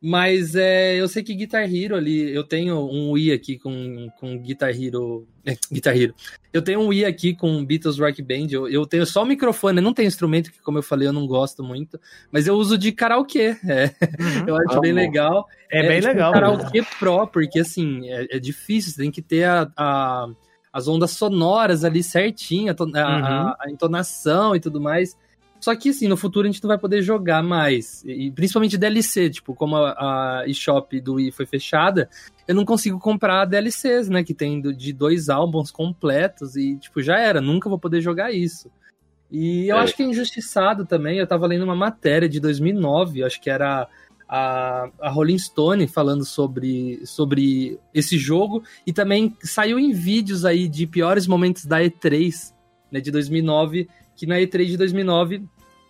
[0.05, 4.37] Mas é, eu sei que Guitar Hero ali, eu tenho um Wii aqui com, com
[4.37, 6.13] Guitar Hero É, Guitar Hero.
[6.51, 8.47] Eu tenho um Wii aqui com Beatles Rock Band.
[8.51, 11.13] Eu, eu tenho só o microfone, eu não tenho instrumento, que como eu falei, eu
[11.13, 11.97] não gosto muito.
[12.31, 13.55] Mas eu uso de karaokê.
[13.65, 13.91] É.
[14.19, 14.47] Uhum.
[14.47, 14.99] Eu acho bem Amo.
[14.99, 15.47] legal.
[15.71, 16.31] É, bem tipo, legal.
[16.31, 16.57] Um mesmo.
[16.57, 20.27] karaokê pro, porque assim, é, é difícil, você tem que ter a, a-
[20.71, 23.01] as ondas sonoras ali certinho, a, a-
[23.51, 25.15] a- a entonação e tudo mais.
[25.63, 28.03] Só que assim, no futuro a gente não vai poder jogar mais.
[28.05, 32.09] E, principalmente DLC, tipo, como a, a eShop do Wii foi fechada,
[32.45, 34.25] eu não consigo comprar DLCs, né?
[34.25, 38.33] Que tem do- de dois álbuns completos e, tipo, já era, nunca vou poder jogar
[38.33, 38.69] isso.
[39.31, 39.79] E eu É.
[39.79, 41.17] acho que é injustiçado também.
[41.17, 43.87] Eu tava lendo uma matéria de 2009, acho que era
[44.27, 48.63] a, a Rolling Stone falando sobre, sobre esse jogo.
[48.85, 52.53] E também saiu em vídeos aí de piores momentos da E3,
[52.91, 53.87] né, de 2009.
[54.23, 55.43] Que na E3 de 2009,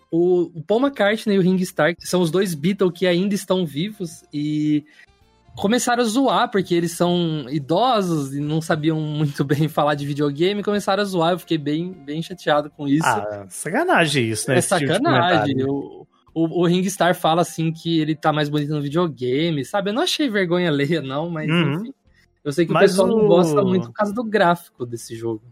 [0.09, 3.35] o, o Paul McCartney e o Ring Starr, que são os dois Beatles que ainda
[3.35, 4.83] estão vivos e
[5.55, 10.63] começaram a zoar, porque eles são idosos e não sabiam muito bem falar de videogame,
[10.63, 13.05] começaram a zoar, eu fiquei bem, bem chateado com isso.
[13.05, 14.57] Ah, sacanagem isso, né?
[14.57, 15.53] é tipo sacanagem.
[15.57, 15.69] comentário.
[15.71, 19.91] o, o, o Ring Star fala assim que ele tá mais bonito no videogame, sabe?
[19.91, 21.73] Eu não achei vergonha alheia, não, mas Uhum.
[21.75, 21.93] enfim.
[22.43, 25.15] Eu sei que o Mas pessoal o- não gosta muito por causa do gráfico desse
[25.15, 25.43] jogo.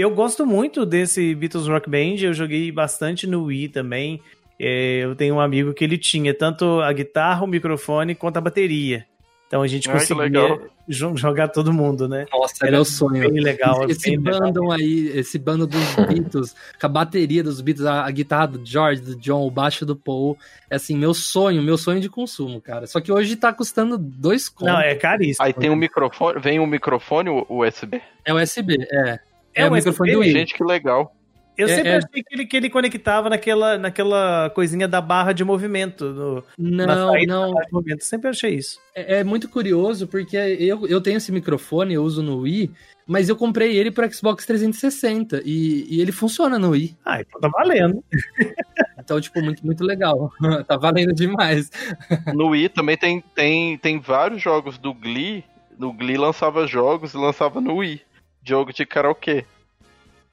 [0.00, 4.20] Eu gosto muito desse Beatles Rock Band, eu joguei bastante no Wii também.
[4.58, 8.40] É, eu tenho um amigo que ele tinha tanto a guitarra, o microfone, quanto a
[8.40, 9.06] bateria.
[9.46, 10.60] Então a gente que conseguia legal.
[10.86, 12.24] jo- jogar todo mundo, né?
[12.32, 13.28] Nossa, é Era meu sonho.
[13.32, 13.90] Bem legal.
[13.90, 14.40] Esse bem legal.
[14.52, 18.64] bando aí, esse bando dos Beatles, com a bateria dos Beatles, a, a guitarra do
[18.64, 20.38] George, do John, o baixo do Paul,
[20.70, 22.86] é assim, meu sonho, meu sonho de consumo, cara.
[22.86, 24.72] Só que hoje tá custando dois contos.
[24.72, 25.44] Não, é caríssimo.
[25.44, 28.00] Aí tem um microfone, vem um microfone USB.
[28.24, 29.18] É USB, é.
[29.54, 29.76] É, É o USB?
[29.78, 30.32] microfone do Wii.
[30.32, 31.14] Gente, que legal.
[31.58, 35.32] Eu É- sempre é- achei que ele, que ele conectava naquela, naquela coisinha da barra
[35.32, 36.04] de movimento.
[36.06, 36.44] no-
[36.86, 37.52] Não, saída não.
[37.52, 38.04] barra de movimento.
[38.04, 38.78] Sempre achei isso.
[38.94, 42.70] É, é muito curioso porque eu, eu tenho esse microfone, eu uso no Wii,
[43.06, 46.96] mas eu comprei ele pro Xbox 360 e, e ele funciona no Wii.
[47.04, 48.02] Ah, então tá valendo.
[49.02, 50.30] Então, tipo, muito, muito legal.
[50.68, 51.68] tá valendo demais.
[52.34, 55.42] No Wii também tem, tem, tem vários jogos do Glee.
[55.78, 58.00] No Glee lançava jogos e lançava no Wii.
[58.44, 59.44] Jogo de karaokê.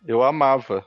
[0.06, 0.86] Eu amava.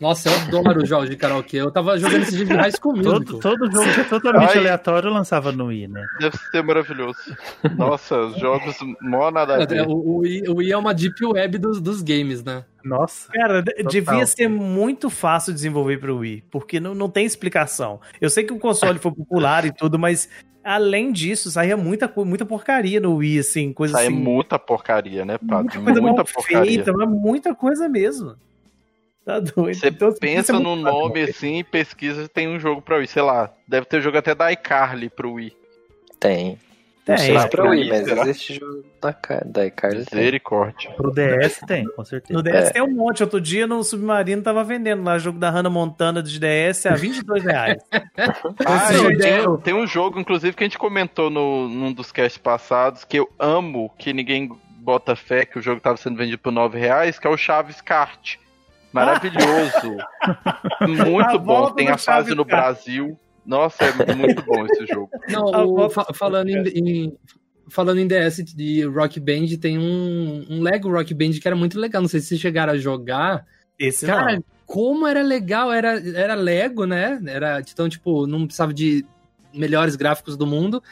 [0.00, 1.56] Nossa, eu adoro jogos de karaokê.
[1.56, 3.24] Eu tava jogando esse dia de High School Musical.
[3.24, 4.58] Todo, todo jogo que é totalmente Ai.
[4.58, 6.06] aleatório lançava no Wii, né?
[6.20, 7.18] Deve ser maravilhoso.
[7.76, 9.88] Nossa, os jogos mó nada a ver.
[9.88, 12.64] O, o, Wii, o Wii é uma deep web dos, dos games, né?
[12.84, 13.30] Nossa.
[13.32, 13.90] Cara, Total.
[13.90, 18.00] devia ser muito fácil desenvolver pro Wii, porque não, não tem explicação.
[18.20, 20.28] Eu sei que o console foi popular e tudo, mas
[20.74, 24.14] além disso, saía muita, muita porcaria no Wii, assim, coisa é assim.
[24.14, 25.62] muita porcaria, né, Pato?
[25.62, 26.64] muita coisa Muita porcaria.
[26.72, 28.34] feita, mas muita coisa mesmo.
[29.24, 29.74] Tá doido.
[29.78, 30.98] Você Então, assim, pensa é no muito fácil.
[31.00, 33.06] nome assim e pesquisa se tem um jogo pra Wii.
[33.06, 35.52] Sei lá, deve ter jogo até da iCarly pro Wii.
[36.18, 36.58] Tem.
[37.08, 38.20] Tem, Não sei é, pra Wii, mas será?
[38.20, 39.16] existe jogo da,
[39.46, 40.04] da iCarly.
[40.04, 40.18] tem.
[40.18, 40.90] Misericórdia.
[40.90, 42.34] Pro DS tem, com certeza.
[42.36, 42.70] No DS É.
[42.72, 43.22] tem um monte.
[43.22, 47.42] Outro dia no Submarino tava vendendo lá jogo da Hannah Montana de DS a 22
[47.44, 47.82] reais.
[48.66, 53.04] Ah, tem, tem um jogo, inclusive, que a gente comentou no, num dos casts passados,
[53.04, 56.78] que eu amo, que ninguém bota fé que o jogo tava sendo vendido por 9
[56.78, 58.36] reais, que é o Chaves Kart.
[58.92, 59.96] Maravilhoso.
[61.06, 61.70] muito A bom.
[61.72, 62.44] Tem a fase no.
[62.44, 63.18] Brasil.
[63.48, 65.08] Nossa, é muito bom esse jogo.
[65.28, 67.18] Não, Ah, o- fa- falando em, em-
[67.70, 71.78] falando em DS de Rock Band, tem um, um Lego Rock Band que era muito
[71.80, 72.02] legal.
[72.02, 73.46] Não sei se vocês chegaram a jogar.
[73.78, 74.44] Esse Cara, não.
[74.66, 77.18] como era legal, era, era Lego, né?
[77.26, 79.04] Era, então, tipo, não precisava de
[79.54, 80.82] melhores gráficos do mundo.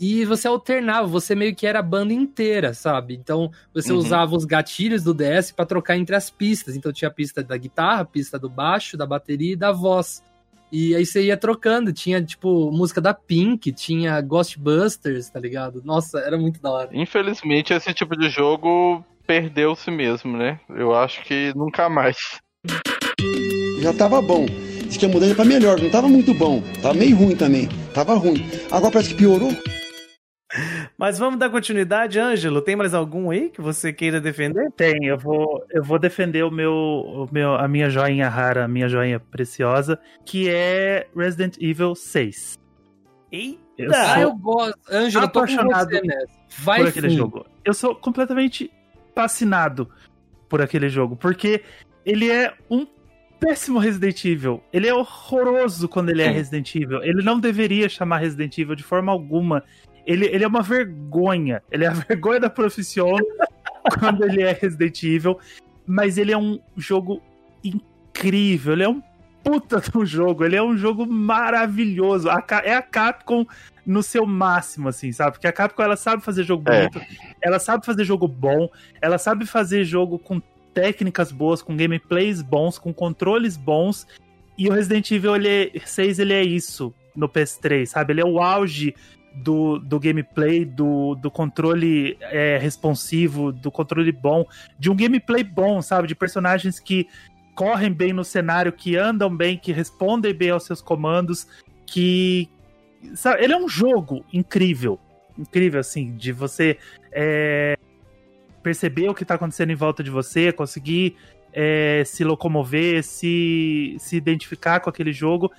[0.00, 3.14] E você alternava, você meio que era a banda inteira, sabe?
[3.16, 3.98] Então, você Uhum.
[3.98, 6.76] usava os gatilhos do DS pra trocar entre as pistas.
[6.76, 10.22] Então, tinha a pista da guitarra, a pista do baixo, da bateria e da voz.
[10.70, 15.82] E aí você ia trocando, tinha, tipo, música da Pink, tinha Ghostbusters, tá ligado?
[15.84, 16.90] Nossa, era muito da hora.
[16.92, 20.60] Infelizmente, esse tipo de jogo perdeu-se mesmo, né?
[20.68, 22.16] Eu acho que nunca mais.
[23.80, 24.46] Já tava bom.
[24.86, 26.62] Diz que a mudança pra melhor, não tava muito bom.
[26.82, 27.68] Tava meio ruim também.
[27.92, 28.44] Tava ruim.
[28.70, 29.50] Agora parece que piorou.
[30.98, 32.60] Mas vamos dar continuidade, Ângelo.
[32.60, 34.68] Tem mais algum aí que você queira defender?
[34.72, 38.68] Tem, eu vou, eu vou defender o meu, o meu, a minha joinha rara, a
[38.68, 42.58] minha joinha preciosa, que é Resident Evil 6.
[43.30, 43.60] Eita!
[43.78, 44.78] Eu Ah, sou eu gosto.
[44.90, 46.34] Ângelo, eu tô com apaixonado você nessa.
[46.64, 47.18] Vai por aquele fundo.
[47.18, 47.46] jogo.
[47.64, 48.68] Eu sou completamente
[49.14, 49.88] fascinado
[50.48, 51.62] por aquele jogo, porque
[52.04, 52.84] ele é um
[53.38, 54.60] péssimo Resident Evil.
[54.72, 56.28] Ele é horroroso quando ele é.
[56.28, 57.04] Resident Evil.
[57.04, 59.62] Ele não deveria chamar Resident Evil de forma alguma.
[60.08, 61.62] Ele, ele é uma vergonha.
[61.70, 63.16] Ele é a vergonha da profissão
[63.98, 65.38] quando ele é Resident Evil.
[65.86, 67.22] Mas ele é um jogo
[67.62, 68.72] incrível.
[68.72, 69.02] Ele é um
[69.44, 70.44] puta do jogo.
[70.44, 72.30] Ele é um jogo maravilhoso.
[72.30, 73.46] A é a Capcom
[73.84, 75.32] no seu máximo, assim, sabe?
[75.32, 76.88] Porque a Capcom ela sabe fazer jogo É.
[76.88, 77.00] bonito,
[77.42, 78.68] ela sabe fazer jogo bom,
[79.00, 80.42] ela sabe fazer jogo com
[80.74, 84.06] técnicas boas, com gameplays bons, com controles bons.
[84.58, 88.12] E o Resident Evil ele é, 6 ele é isso no PS3, sabe?
[88.12, 88.94] Ele é o auge
[89.34, 94.46] do, do gameplay, do, do controle é, responsivo, do controle bom,
[94.78, 96.08] de um gameplay bom, sabe?
[96.08, 97.08] De personagens que
[97.54, 101.46] correm bem no cenário, que andam bem, que respondem bem aos seus comandos,
[101.86, 102.48] que.
[103.14, 103.42] Sabe?
[103.42, 104.98] Ele é um jogo incrível.
[105.36, 106.78] Incrível, assim, de você
[107.12, 107.76] é,
[108.62, 111.16] perceber o que tá acontecendo em volta de você, conseguir
[111.52, 115.50] é, se locomover, se, se identificar com aquele jogo.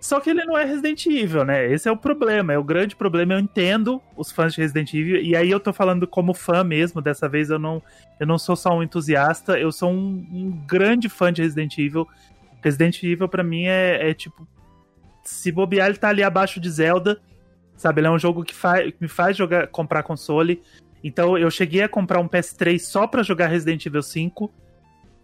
[0.00, 1.72] Só que ele não é Resident Evil, né?
[1.72, 3.34] Esse é o problema, é o grande problema.
[3.34, 7.02] Eu entendo os fãs de Resident Evil, e aí eu tô falando como fã mesmo,
[7.02, 7.82] dessa vez eu não,
[8.20, 12.06] eu não sou só um entusiasta, eu sou um, um grande fã de Resident Evil.
[12.62, 14.46] Resident Evil, pra mim, é, é tipo.
[15.24, 17.20] Se bobear, ele tá ali abaixo de Zelda.
[17.76, 18.00] Sabe?
[18.00, 20.62] Ele é um jogo que, faz, que me faz jogar, comprar console.
[21.02, 24.52] Então eu cheguei a comprar um PS3 só pra jogar Resident Evil 5.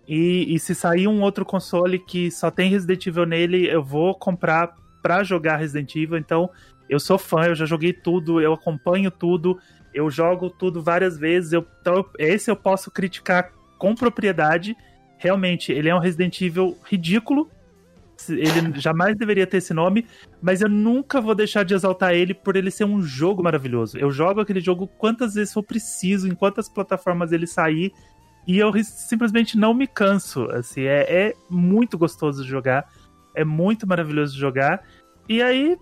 [0.07, 4.15] E, e se sair um outro console que só tem Resident Evil nele, eu vou
[4.15, 6.19] comprar pra jogar Resident Evil.
[6.19, 6.51] Então
[6.89, 9.59] eu sou fã, eu já joguei tudo, eu acompanho tudo,
[9.93, 11.53] eu jogo tudo várias vezes.
[11.53, 14.77] Eu, então, esse eu posso criticar com propriedade.
[15.19, 17.49] Realmente, ele é um Resident Evil ridículo.
[18.29, 20.07] Ele jamais deveria ter esse nome,
[20.43, 23.99] mas eu nunca vou deixar de exaltar ele por ele ser um jogo maravilhoso.
[23.99, 27.93] Eu jogo aquele jogo quantas vezes for preciso, em quantas plataformas ele sair,
[28.47, 30.45] e eu simplesmente não me canso.
[30.51, 32.91] Assim, é, é muito gostoso de jogar,
[33.35, 34.87] é muito maravilhoso de jogar.
[35.29, 35.77] E aí,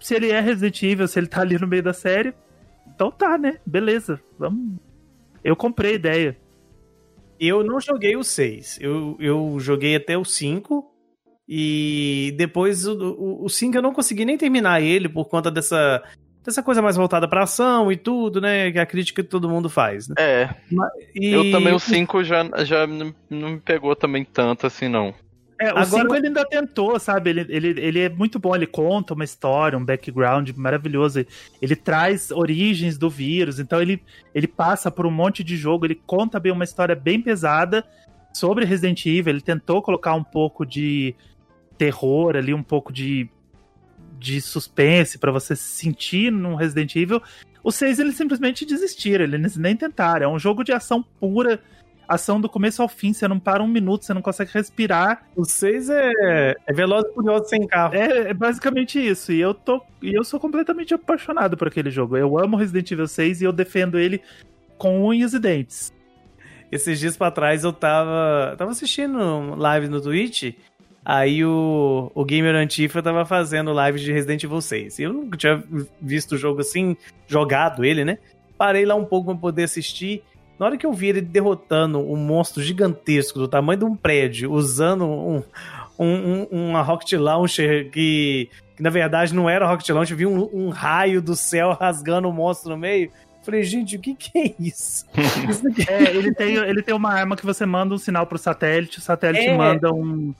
[0.00, 2.34] se ele é Resident Evil, se ele tá ali no meio da série,
[2.86, 3.58] então tá, né?
[3.64, 4.78] Beleza, vamos.
[5.42, 6.36] Eu comprei a ideia.
[7.38, 8.78] Eu não joguei o 6.
[8.80, 10.84] Eu, eu joguei até o 5.
[11.48, 16.02] E depois o, o, o 5 eu não consegui nem terminar ele por conta dessa,
[16.48, 18.72] dessa coisa mais voltada pra ação e tudo, né?
[18.72, 20.08] Que é a crítica que todo mundo faz.
[20.08, 20.14] Né?
[20.18, 20.48] É,
[21.14, 23.14] E- eu também o 5 já, já não
[23.50, 25.14] me pegou também tanto assim, não.
[25.60, 27.30] É, o Agora- 5 ele ainda tentou, sabe?
[27.30, 31.26] Ele, ele, ele é muito bom, ele conta uma história, um background maravilhoso.
[31.60, 34.00] Ele traz origens do vírus, então ele,
[34.34, 37.84] ele passa por um monte de jogo, ele conta bem uma história bem pesada
[38.32, 39.32] sobre Resident Evil.
[39.32, 41.14] Ele tentou colocar um pouco de
[41.76, 43.28] terror ali, um pouco de,
[44.18, 47.22] de suspense pra você se sentir num Resident Evil.
[47.62, 50.24] O 6 eles simplesmente desistiram, eles nem tentaram.
[50.24, 51.60] É um jogo de ação pura.
[52.08, 55.28] Ação do começo ao fim, você não para um minuto, você não consegue respirar.
[55.36, 57.94] O 6 é, é Veloz e Furioso sem carro.
[57.94, 59.30] É, é basicamente isso.
[59.30, 59.82] E eu tô.
[60.00, 62.16] E eu sou completamente apaixonado por aquele jogo.
[62.16, 64.22] Eu amo Resident Evil 6 e eu defendo ele
[64.78, 65.92] com unhas e dentes.
[66.72, 70.54] Esses dias pra trás eu tava, tava assistindo live no Twitch.
[71.10, 74.98] Aí o, o Gamer Antifa tava fazendo live de Resident Evil 6.
[74.98, 75.64] Eu nunca tinha
[76.02, 76.94] visto o jogo assim,
[77.26, 78.18] jogado ele, né?
[78.58, 80.22] Parei lá um pouco pra poder assistir.
[80.58, 84.52] Na hora que eu vi ele derrotando um monstro gigantesco do tamanho de um prédio,
[84.52, 85.42] usando um,
[85.98, 86.06] um,
[86.52, 90.68] um- uma Rocket Launcher que, que na verdade não era Rocket Launcher, vi um, um
[90.68, 93.10] raio do céu rasgando o monstro no meio.
[93.42, 95.06] Falei, gente, o que que é isso?
[95.48, 98.98] Isso É, ele tem, ele tem uma arma que você manda um sinal pro satélite,
[98.98, 99.56] o satélite É.
[99.56, 100.34] manda um,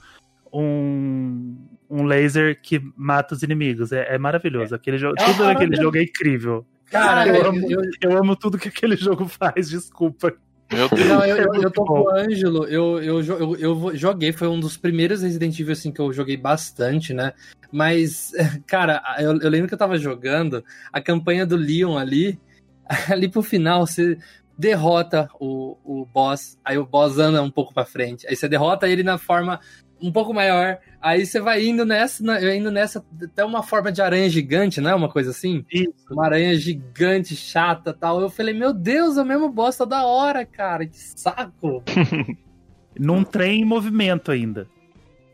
[0.53, 1.57] um,
[1.89, 3.91] um laser que mata os inimigos.
[3.91, 4.75] É, é maravilhoso.
[4.75, 6.65] Aquele jogo, É tudo naquele jogo é incrível.
[6.89, 10.33] Cara, eu, eu, amo, eu, eu amo tudo que aquele jogo faz, desculpa.
[10.71, 11.07] Meu Deus.
[11.07, 14.47] não, eu, É eu, eu tô com o Ângelo, eu, eu, eu, eu joguei, foi
[14.47, 17.33] um dos primeiros Resident Evil assim, que eu joguei bastante, né?
[17.71, 18.31] Mas,
[18.67, 22.39] cara, eu, eu lembro que eu tava jogando a campanha do Leon ali,
[23.09, 24.17] ali pro final você
[24.57, 28.89] derrota o, o boss, aí o boss anda um pouco pra frente, aí você derrota
[28.89, 29.59] ele na forma
[30.01, 34.01] um pouco maior, aí você vai indo nessa, na- indo nessa até uma forma de
[34.01, 35.65] aranha gigante, não é uma coisa assim?
[35.71, 35.93] Isso.
[36.11, 38.21] uma aranha gigante, chata tal.
[38.21, 40.85] Eu falei, meu Deus, é o mesmo bosta da hora, cara.
[40.85, 41.83] Que saco.
[42.99, 44.67] num trem em movimento ainda.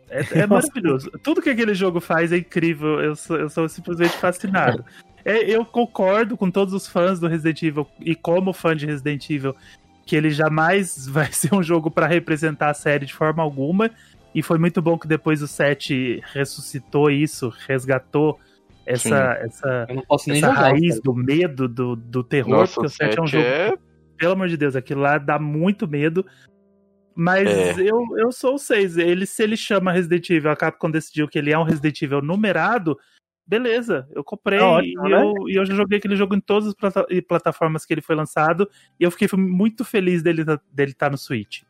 [0.09, 1.09] É, é maravilhoso.
[1.23, 3.01] Tudo que aquele jogo faz é incrível.
[3.01, 4.85] Eu sou, eu sou simplesmente fascinado.
[5.23, 9.27] É, eu concordo com todos os fãs do Resident Evil e como fã de Resident
[9.29, 9.55] Evil
[10.05, 13.89] que ele jamais vai ser um jogo para representar a série de forma alguma.
[14.35, 18.37] E foi muito bom que depois o 7 ressuscitou isso, resgatou
[18.85, 20.51] essa, essa, essa jogar.
[20.51, 21.01] raiz cara.
[21.03, 23.73] do medo, do, do terror, Nossa, porque o o 7 é um 7 jogo é...
[24.17, 26.25] pelo amor de Deus, aquilo lá dá muito medo.
[27.15, 27.75] Mas É.
[27.79, 28.97] eu, eu sou o 6.
[28.97, 32.21] Ele, se ele chama Resident Evil, a Capcom decidiu que ele é um Resident Evil
[32.21, 32.99] numerado,
[33.47, 35.21] beleza, eu comprei Tá ótimo, e, né?
[35.23, 38.15] eu, e eu já joguei aquele jogo em todas as plata- plataformas que ele foi
[38.15, 38.69] lançado,
[38.99, 41.61] e eu fiquei muito feliz dele dele estar no Switch.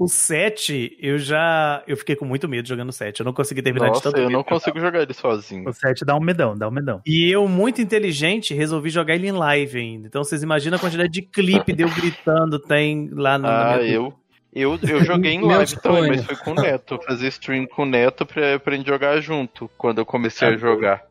[0.00, 1.82] O 7, eu já.
[1.86, 3.20] Eu fiquei com muito medo jogando o 7.
[3.20, 5.68] Eu não consegui terminar de Nossa, tanto eu medo não eu consigo jogar ele sozinho.
[5.68, 7.02] O 7 dá um medão, dá um medão.
[7.04, 10.06] E eu, muito inteligente, resolvi jogar ele em live ainda.
[10.06, 13.46] Então vocês imaginam a quantidade de clipe de eu gritando tem lá no.
[13.46, 14.14] Ah, eu,
[14.54, 16.94] eu, eu joguei em live também, mas foi com o Neto.
[16.94, 20.56] Eu fazia stream com o Neto pra, pra gente jogar junto, quando eu comecei a
[20.56, 21.09] jogar.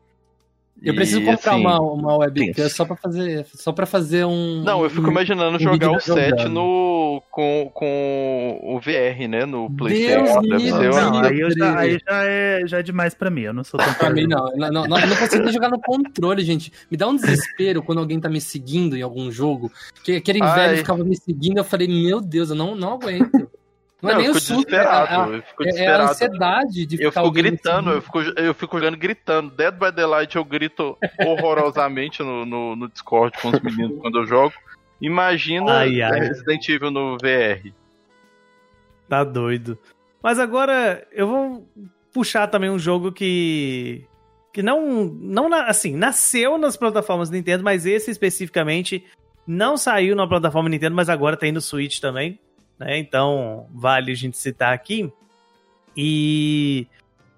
[0.82, 3.46] Eu preciso E, comprar assim, uma, uma webcam só pra fazer.
[3.54, 4.62] Só pra fazer um.
[4.62, 6.48] Não, eu fico um- imaginando um jogar o 7 jogando.
[6.48, 9.44] no, com, com o VR, né?
[9.44, 10.40] No Deus PlayStation.
[10.42, 13.42] Deve Não, aí, eu já, aí já, é, já é demais pra mim.
[13.42, 14.46] Eu não sou tão Pra mim, não.
[14.56, 16.72] Não, não, não, eu não consigo nem jogar no controle, gente.
[16.90, 19.70] Me dá um desespero quando alguém tá me seguindo em algum jogo.
[20.02, 20.54] Que aquele Ai.
[20.54, 23.50] velho ficava me seguindo, eu falei, meu Deus, eu não, não aguento.
[24.02, 25.32] Não, é Não, nem eu o fico susto, é, desesperado.
[25.32, 26.10] a- eu fico é, é a desesperado.
[26.10, 29.50] ansiedade de ficar Eu fico gritando, eu fico, eu fico jogando gritando.
[29.50, 34.26] Dead by Daylight eu grito horrorosamente no, no, no Discord com os meninos quando eu
[34.26, 34.54] jogo.
[35.00, 36.20] Imagina Ai, ai.
[36.20, 37.72] Resident Evil no VR.
[39.08, 39.78] Tá doido.
[40.22, 41.68] Mas agora eu vou
[42.12, 44.04] puxar também um jogo que.
[44.52, 45.04] Que não.
[45.04, 49.04] não assim, nasceu nas plataformas Nintendo, mas esse especificamente
[49.46, 52.38] não saiu na plataforma Nintendo, mas agora tem no Switch também.
[52.80, 52.98] Né?
[52.98, 55.12] Então, vale a gente citar aqui.
[55.94, 56.86] E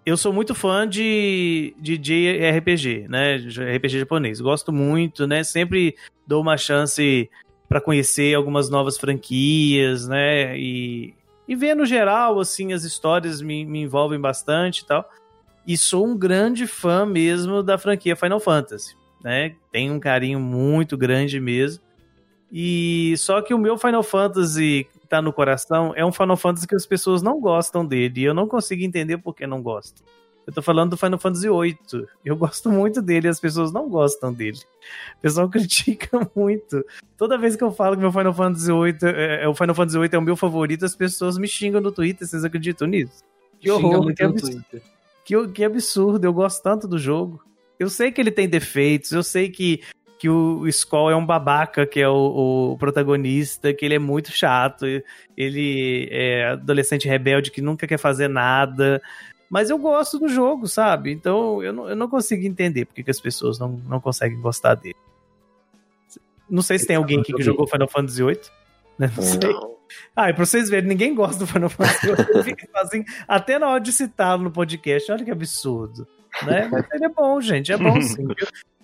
[0.06, 3.36] eu sou muito fã de, de JRPG, né?
[3.76, 4.40] RPG japonês.
[4.40, 5.42] Gosto muito, né?
[5.42, 7.28] Sempre dou uma chance
[7.68, 10.56] para conhecer algumas novas franquias, né?
[10.56, 11.12] E,
[11.48, 15.08] e ver no geral, assim, as histórias me, me envolvem bastante e tal.
[15.66, 19.56] E sou um grande fã mesmo da franquia Final Fantasy, né?
[19.72, 21.82] Tenho um carinho muito grande mesmo.
[22.52, 26.74] E só que o meu Final Fantasy tá no coração é um Final Fantasy que
[26.74, 28.22] as pessoas não gostam dele.
[28.22, 30.02] E eu não consigo entender por que não gostam.
[30.46, 32.06] Eu tô falando do Final Fantasy VIII.
[32.24, 34.58] Eu gosto muito dele e as pessoas não gostam dele.
[35.18, 36.84] O pessoal critica muito.
[37.16, 39.98] Toda vez que eu falo que meu Final Fantasy VIII é, é- o Final Fantasy
[39.98, 42.26] VIII é o meu favorito, as pessoas me xingam no Twitter.
[42.26, 43.22] Vocês acreditam nisso?
[43.60, 44.64] Que horror, que absurdo.
[45.24, 47.40] Que, que absurdo, eu gosto tanto do jogo.
[47.78, 49.82] Eu sei que ele tem defeitos, eu sei que,
[50.22, 54.30] que o Skull é um babaca, que é o, o protagonista, que ele é muito
[54.30, 54.86] chato,
[55.36, 59.02] ele é adolescente rebelde que nunca quer fazer nada.
[59.50, 61.10] Mas eu gosto do jogo, sabe?
[61.10, 64.76] Então eu não, eu não consigo entender porque que as pessoas não, não conseguem gostar
[64.76, 64.94] dele.
[66.48, 68.40] Não sei se tem alguém aqui que jogou Final Fantasy VIII.
[68.96, 69.12] Né?
[69.16, 69.56] Não sei.
[70.14, 72.56] Ah, e pra vocês verem, ninguém gosta do Final Fantasy VIII.
[72.76, 75.10] Assim, até na hora de citá-lo no podcast.
[75.10, 76.06] Olha que absurdo.
[76.46, 76.68] Né?
[76.70, 77.72] Mas ele é bom, gente.
[77.72, 78.26] É bom sim.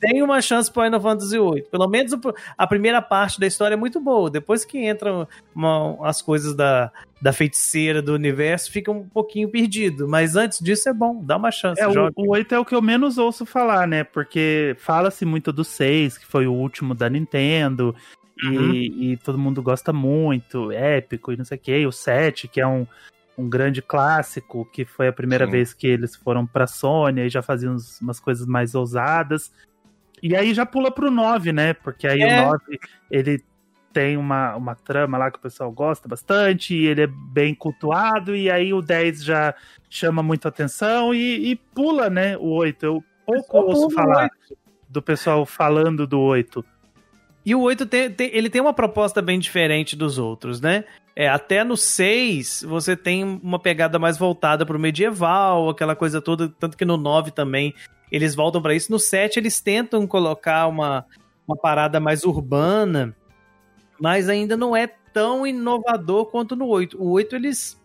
[0.01, 1.62] Tem uma chance pro Final Fantasy VIII.
[1.70, 2.12] Pelo menos
[2.57, 4.30] a primeira parte da história é muito boa.
[4.30, 10.07] Depois que entram uma- as coisas da, da feiticeira do universo, fica um pouquinho perdido.
[10.07, 11.20] Mas antes disso é bom.
[11.24, 11.80] Dá uma chance.
[11.80, 14.05] É, o, o 8 é o que eu menos ouço falar, né?
[14.05, 17.94] Porque fala-se muito do 6, que foi o último da Nintendo,
[18.44, 18.72] Uhum.
[18.72, 21.78] e, e todo mundo gosta muito, épico e não sei o quê.
[21.80, 22.86] E o 7, que é um,
[23.39, 25.53] um grande clássico, que foi a primeira Sim.
[25.53, 29.53] vez que eles foram pra Sony, aí já faziam uns- umas coisas mais ousadas.
[30.20, 31.72] E aí já pula pro 9, né?
[31.72, 32.43] Porque aí É.
[32.43, 33.45] o 9, ele
[33.93, 38.34] tem uma, uma trama lá que o pessoal gosta bastante, e ele é bem cultuado,
[38.34, 39.55] e aí o 10 já
[39.89, 42.84] chama muito atenção e, e pula, né, o 8.
[42.84, 44.28] Eu pouco ouço falar
[44.89, 46.64] do pessoal falando do 8.
[47.49, 50.84] E o 8 tem, tem- ele tem uma proposta bem diferente dos outros, né?
[51.16, 56.51] É, até no 6, você tem uma pegada mais voltada pro medieval, aquela coisa toda,
[56.61, 57.74] tanto que no 9 também
[58.12, 58.92] eles voltam pra isso.
[58.92, 61.07] No 7 eles tentam colocar uma,
[61.46, 63.16] uma parada mais urbana,
[63.99, 67.03] mas ainda não é tão inovador quanto no 8.
[67.03, 67.80] O 8 eles,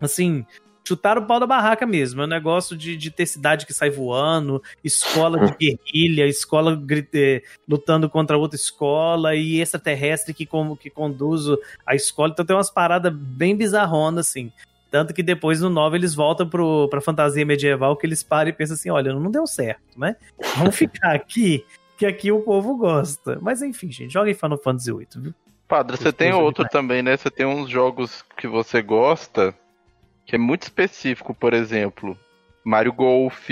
[0.00, 0.44] assim,
[0.88, 2.22] chutaram o pau da barraca mesmo.
[2.22, 7.06] É um negócio de, de ter cidade que sai voando, escola de guerrilha, escola gri-
[7.14, 12.30] eh, lutando contra outra escola e extraterrestre que, como, que conduz o- a escola.
[12.32, 14.50] Então tem umas paradas bem bizarronas, assim.
[14.90, 18.52] Tanto que depois no 9 eles voltam pro, pra fantasia medieval que eles param e
[18.54, 20.16] pensam assim: olha, não deu certo, né?
[20.56, 21.62] Vamos ficar aqui,
[21.98, 23.38] que aqui o povo gosta.
[23.42, 25.34] Mas enfim, gente, joguem Final Fantasy VIII, viu?
[25.68, 27.14] Padre, você tem outro também, né?
[27.14, 29.54] Você tem uns jogos que você gosta
[30.28, 32.16] que é muito específico, por exemplo,
[32.62, 33.48] Mario Golf,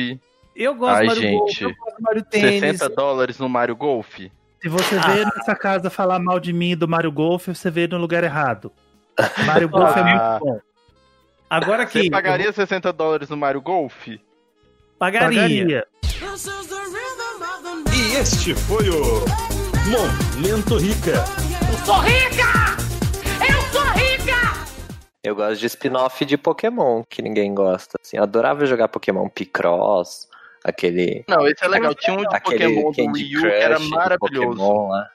[0.55, 2.61] Eu gosto Ai, do Mario Golf, gente, eu gosto do Mario Tênis.
[2.61, 4.19] 60 dólares no Mario Golf.
[4.19, 7.87] Se você vê nessa casa falar mal de mim e do Mario Golf, você vê
[7.89, 8.71] no lugar errado.
[9.47, 10.39] Mario Golf é Ah.
[10.39, 10.61] muito bom.
[11.49, 14.09] Agora aqui, Você pagaria 60 dólares no Mario Golf?
[14.09, 14.19] eu
[14.99, 15.31] pagaria.
[15.31, 15.87] Pagaria.
[17.95, 19.25] E este foi o
[19.89, 21.25] Momento Rica.
[21.71, 21.85] Eu
[25.35, 27.99] gosto de spin-off de Pokémon, que ninguém gosta.
[28.03, 30.29] Assim, eu adorava jogar Pokémon Picross,
[30.65, 31.95] aquele, Não, esse é legal.
[31.95, 34.49] Tinha um de aquele Pokémon do Wii U que era maravilhoso.
[34.59, 35.11] Pokémon lá.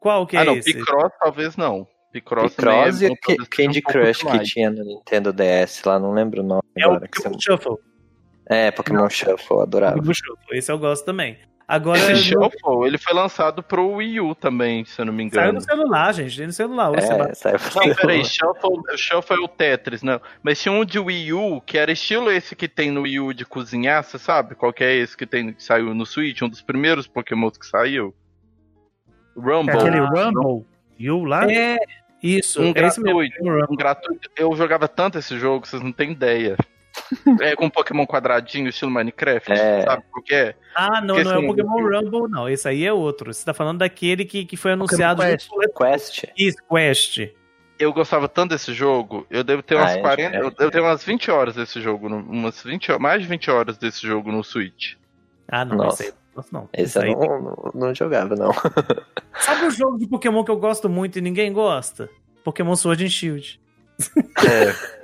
[0.00, 0.74] Qual que é ah, não, esse?
[0.74, 1.86] Picross talvez não.
[2.12, 4.48] Picross, Picross também e é o bom Candy um Crush que mais.
[4.48, 7.08] tinha no Nintendo DS lá, não lembro o nome É o agora.
[7.08, 7.76] que Pokémon você- Shuffle.
[8.46, 9.96] É, Pokémon Shuffle, adorava.
[9.96, 10.58] Pokémon Shuffle.
[10.58, 11.38] Esse eu gosto também.
[11.74, 15.30] Agora, Esse no- Shuffle, ele foi lançado pro Wii U também, se eu não me
[15.30, 15.52] saiu engano.
[15.54, 16.36] no celular, gente.
[16.36, 16.92] Tem no celular.
[16.98, 20.20] É, saiu Não, peraí, Shuffle, Shuffle é o Tetris, não.
[20.42, 23.32] Mas tinha um de Wii U, que era estilo esse que tem no Wii U
[23.32, 24.54] de cozinhar, você sabe?
[24.54, 26.42] Qual que é esse que, tem, que saiu no Switch?
[26.42, 28.14] Um dos primeiros Pokémon que saiu?
[29.34, 29.70] Rumble.
[29.74, 30.66] Aquele Ah, Rumble,
[30.98, 31.50] You lá?
[31.50, 31.78] É,
[32.22, 32.60] isso.
[32.60, 33.18] Um é esse mesmo.
[33.20, 33.72] gratuito.
[33.72, 34.30] Um gratuito.
[34.36, 36.56] Eu jogava tanto esse jogo, vocês não têm ideia.
[37.40, 39.82] É com Pokémon quadradinho, estilo Minecraft, É.
[39.82, 40.54] sabe qual que é?
[40.74, 42.48] Ah, não, Porque não é o assim, Pokémon Rumble, não.
[42.48, 43.32] Esse aí é outro.
[43.32, 45.48] Você tá falando daquele que, que foi anunciado Quest.
[45.76, 46.24] Quest.
[46.36, 47.30] Isso, Quest.
[47.78, 50.36] Eu gostava tanto desse jogo, eu devo ter umas Ah, é, 40.
[50.36, 50.40] é.
[50.40, 53.76] Eu devo ter umas 20 horas desse jogo, umas 20, ho- mais de 20 horas
[53.76, 54.94] desse jogo no Switch.
[55.48, 56.02] Ah, não, Nossa.
[56.04, 56.18] esse aí.
[56.36, 56.68] Nossa, não.
[56.72, 57.14] Esse Esse eu aí.
[57.28, 58.52] não, não, não jogava, não.
[59.40, 62.08] Sabe o jogo de Pokémon que eu gosto muito e ninguém gosta?
[62.44, 63.60] Pokémon Sword and Shield.
[64.48, 64.72] É.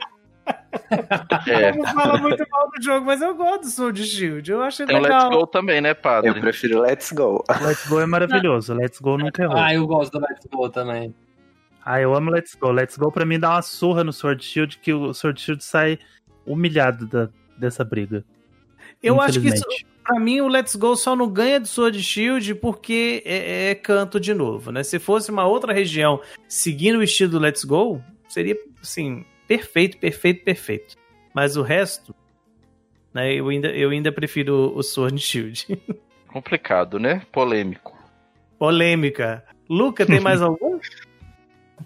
[1.79, 4.51] Eu falo muito mal do jogo, mas eu gosto do Sword Shield.
[4.51, 5.31] Eu acho Tem o legal.
[5.31, 6.31] Let's Go também, né, padre?
[6.31, 7.43] Eu prefiro Let's Go.
[7.63, 8.75] Let's Go é maravilhoso.
[8.75, 9.57] Let's Go nunca errou.
[9.57, 11.15] Ah, eu gosto do Let's Go também.
[11.85, 12.71] Ah, eu amo Let's Go.
[12.71, 15.99] Let's Go pra mim dá uma surra no Sword Shield que o Sword Shield sai
[16.45, 18.25] humilhado da, dessa briga.
[19.03, 19.65] Eu acho que isso,
[20.05, 24.21] pra mim, o Let's Go só não ganha do Sword Shield porque é, é canto
[24.21, 24.83] de novo, né?
[24.83, 30.45] Se fosse uma outra região seguindo o estilo do Let's Go, seria, assim, perfeito, perfeito,
[30.45, 30.95] perfeito.
[31.35, 32.15] Mas o resto,
[33.13, 35.67] né, eu ainda, eu ainda prefiro o Sword Shield.
[36.29, 37.23] Complicado, né?
[37.33, 37.97] Polêmico.
[38.59, 39.45] Polêmica.
[39.69, 40.79] Luca, tem mais algum?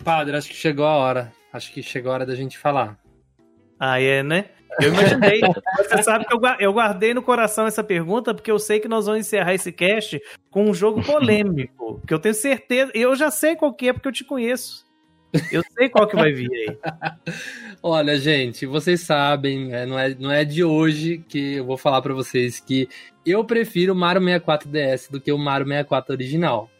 [0.04, 1.32] Padre, acho que chegou a hora.
[1.52, 2.98] Acho que chegou a hora da gente falar.
[3.78, 4.46] Ah, é, né?
[4.80, 5.40] Eu imaginei.
[5.76, 9.20] Você sabe que eu guardei no coração essa pergunta porque eu sei que nós vamos
[9.20, 12.00] encerrar esse cast com um jogo polêmico.
[12.06, 12.90] Que eu tenho certeza.
[12.94, 14.86] Eu já sei qual que é porque eu te conheço.
[15.50, 16.76] Eu sei qual que vai vir aí.
[17.82, 22.00] Olha, gente, vocês sabem, é, não, é, não é de hoje que eu vou falar
[22.02, 22.88] pra vocês que
[23.24, 26.70] eu prefiro o Mario 64 DS do que o Mario 64 original.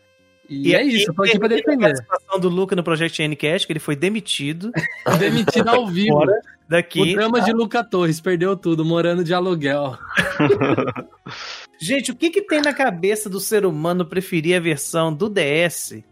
[0.49, 2.05] E, é aqui isso, eu tô aqui pra termina a defender.
[2.05, 4.71] participação do Luca no Project Ncast, que ele foi demitido
[5.19, 6.13] Demitido ao vivo.
[6.13, 7.15] Fora O daqui.
[7.15, 9.97] drama de Luca Torres perdeu tudo, morando de aluguel.
[11.81, 16.03] Gente, o que que tem na cabeça do ser humano preferir a versão do DS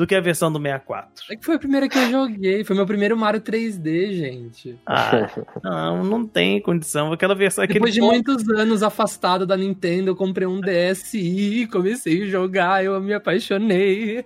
[0.00, 1.26] do que a versão do 64?
[1.30, 4.78] É que foi a primeira que eu joguei, foi meu primeiro Mario 3D, gente.
[4.86, 5.28] Ah,
[5.62, 7.12] não, não tem condição.
[7.12, 7.62] Aquela versão.
[7.62, 12.26] Aquele Depois de ponto- muitos anos afastado da Nintendo, eu comprei um DSi, comecei a
[12.26, 14.24] jogar, eu me apaixonei.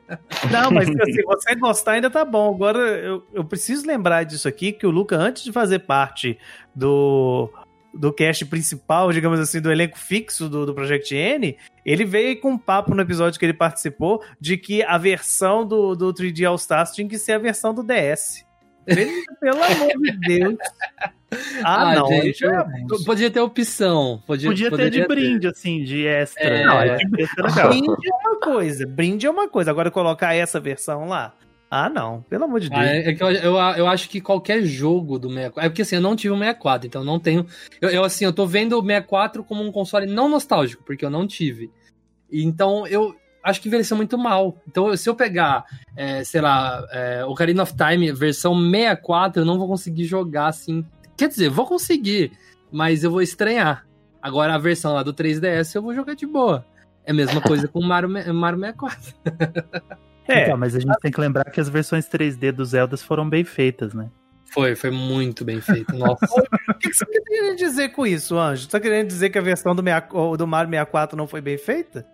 [0.49, 2.55] Não, mas se você gostar, ainda tá bom.
[2.55, 6.39] Agora, eu, eu preciso lembrar disso aqui, que o Luca, antes de fazer parte
[6.73, 7.51] do,
[7.97, 12.53] do cast principal, digamos assim, do elenco fixo do, do Project N, ele veio com
[12.53, 16.57] um papo no episódio que ele participou de que a versão do, do 3D All
[16.57, 18.45] Stars tinha que ser a versão do DS.
[19.41, 20.57] Pelo amor de Deus.
[21.63, 22.07] Ah, Ah, não.
[22.07, 22.65] gente, é.
[23.05, 24.23] Podia ter opção.
[24.27, 26.45] Podia, Podia ter de brinde, assim, de extra.
[26.45, 26.65] É.
[26.65, 27.69] Não, é, legal.
[27.71, 29.71] Brinde é uma coisa, brinde é uma coisa.
[29.71, 31.35] Agora colocar essa versão lá.
[31.77, 32.81] Ah, não, pelo amor de Deus.
[32.81, 35.61] Ah, é, é eu, eu, eu acho que qualquer jogo do 64.
[35.61, 37.45] É porque assim, eu não tive o 64, então eu não tenho.
[37.81, 41.11] Eu, eu, assim, eu tô vendo o 64 como um console não nostálgico, porque eu
[41.11, 41.73] não tive.
[42.31, 44.57] Então eu acho que envelheceu muito mal.
[44.69, 45.65] Então, se eu pegar,
[45.97, 50.87] é, sei lá, é, Ocarina of Time versão 64, eu não vou conseguir jogar assim.
[51.17, 52.31] Quer dizer, vou conseguir,
[52.71, 53.85] mas eu vou estranhar.
[54.23, 56.65] Agora a versão lá do 3DS eu vou jogar de boa.
[57.05, 59.13] É a mesma coisa com o Mario, Mario 64.
[60.29, 63.29] É, Então, mas a gente tem que lembrar que as versões 3D dos Zeldas foram
[63.29, 64.09] bem feitas, né?
[64.53, 65.95] Foi, foi muito bem feito.
[65.97, 66.27] Nossa.
[66.69, 68.63] O que você tá querendo dizer com isso, Anjo?
[68.65, 71.57] Você tá querendo dizer que a versão do, 64 do Mario 64 não foi bem
[71.57, 72.07] feita?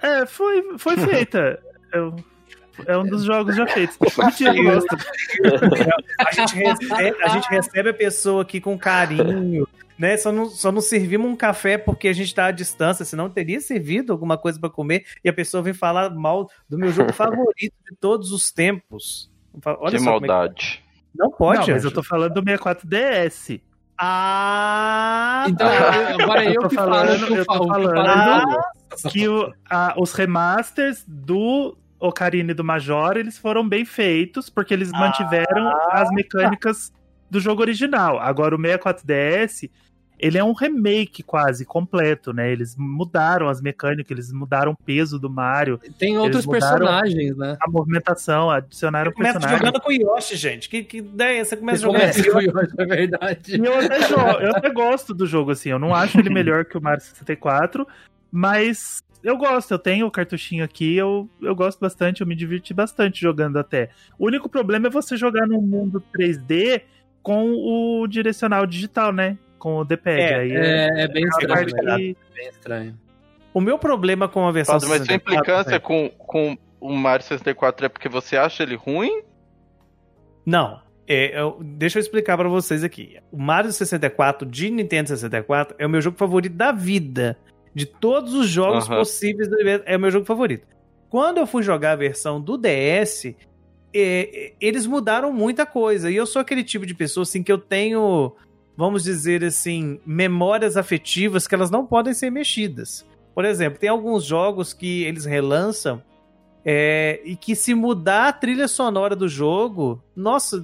[0.00, 1.58] É, foi, foi feita.
[1.92, 2.14] Eu-
[2.86, 3.96] é um dos jogos já feitos.
[4.16, 4.78] Mentira.
[6.18, 9.66] A gente, recebe, a gente recebe a pessoa aqui com carinho,
[9.98, 10.16] né?
[10.16, 13.60] Só não, só não servimos um café porque a gente tá à distância, senão teria
[13.60, 17.74] servido alguma coisa pra comer e a pessoa vem falar mal do meu jogo favorito
[17.90, 19.30] de todos os tempos.
[19.64, 20.84] Olha que só como é que- maldade.
[21.18, 23.60] Não pode, não, mas eu tô falando do 64DS.
[23.98, 26.10] Ah, Então, tá.
[26.12, 27.68] eu- agora eu, Eu tô que falo falando- o que eu tô falo.
[27.68, 28.06] falando- falo.
[28.10, 34.48] Ah, Que o- a- os remasters do Ocarina e do Major, eles foram bem feitos,
[34.50, 34.98] porque eles Ah.
[34.98, 36.92] mantiveram as mecânicas
[37.30, 38.18] do jogo original.
[38.20, 39.70] Agora, o 64DS,
[40.18, 42.50] ele é um remake quase completo, né?
[42.50, 47.56] Eles mudaram as mecânicas, eles mudaram o peso do Mario, Tem outros personagens, né?
[47.60, 49.66] a movimentação, adicionaram Começa personagens.
[49.66, 50.68] jogando com o Yoshi, gente.
[50.68, 51.44] Que, que ideia?
[51.44, 52.56] Você começa Você jogando começa com o com Yoshi.
[52.56, 53.56] o Yoshi, é verdade.
[53.60, 55.68] E eu até, jo- eu até gosto do jogo, assim.
[55.70, 57.86] Eu não acho ele melhor que o Mario 64,
[58.32, 62.72] mas eu gosto, eu tenho o cartuchinho aqui, eu, eu gosto bastante, eu me diverti
[62.72, 63.90] bastante jogando até.
[64.18, 66.82] O único problema é você jogar num mundo 3D
[67.22, 69.36] com o direcional digital, né?
[69.66, 70.20] Com o D-pad.
[70.20, 71.48] É, Aí É, é bem a estranho.
[71.48, 72.98] parte que- Bem estranho.
[73.52, 75.78] O meu problema com a versão Fábio, mas sua 64, implicância né?
[75.80, 79.22] com, com o Mario 64 é porque você acha ele ruim?
[80.44, 80.80] Não.
[81.08, 83.16] É, eu- deixa eu explicar pra vocês aqui.
[83.32, 87.36] O Mario 64 de Nintendo 64 é o meu jogo favorito da vida.
[87.74, 89.48] De todos os jogos possíveis,
[89.84, 90.64] é o meu jogo favorito.
[91.10, 93.34] Quando eu fui jogar a versão do DS,
[93.92, 96.08] é, eles mudaram muita coisa.
[96.08, 98.32] E eu sou aquele tipo de pessoa assim que eu tenho,
[98.76, 103.06] vamos dizer assim, memórias afetivas que elas não podem ser mexidas.
[103.34, 106.02] Por exemplo, tem alguns jogos que eles relançam
[106.64, 110.56] é, e que se mudar a trilha sonora do jogo, nossa,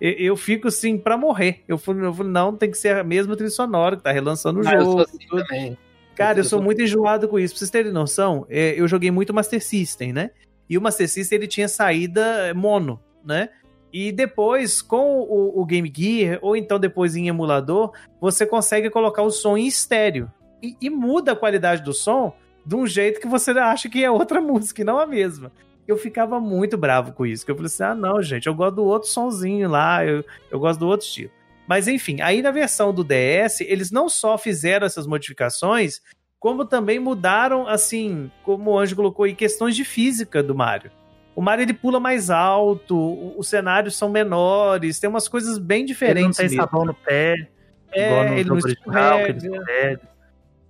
[0.00, 1.62] eu, eu fico assim pra morrer.
[1.66, 4.68] Eu falo, eu não, tem que ser a mesma trilha sonora que tá relançando o
[4.68, 4.92] Ah, eu jogo.
[4.92, 5.78] sou assim também.
[6.14, 7.54] Cara, eu Eu sou sou- muito enjoado com isso.
[7.54, 10.30] Pra vocês terem noção, é, eu joguei muito Master System, né?
[10.68, 13.48] E o Master System ele tinha saída mono, né?
[13.92, 19.22] E depois, com o, o Game Gear, ou então depois em emulador, você consegue colocar
[19.22, 20.30] o som em estéreo.
[20.62, 22.34] E, e muda a qualidade do som
[22.66, 25.50] de um jeito que você acha que é outra música e não a mesma.
[25.86, 27.44] Eu ficava muito bravo com isso.
[27.44, 30.60] Que eu falei assim: ah, não, gente, eu gosto do outro sonzinho lá, eu, eu
[30.60, 31.30] gosto do outro estilo.
[31.66, 36.00] Mas enfim, aí na versão do DS, eles não só fizeram essas modificações,
[36.38, 40.90] como também mudaram, assim, como o Anjo colocou aí, questões de física do Mario.
[41.38, 45.84] O Mario ele pula mais alto, os cenários são menores, tem umas coisas bem Ele
[45.84, 46.36] não diferentes.
[46.36, 46.60] tem mesmo.
[46.62, 47.46] sabão no pé,
[47.94, 49.44] igual É, no ele não original, que eles.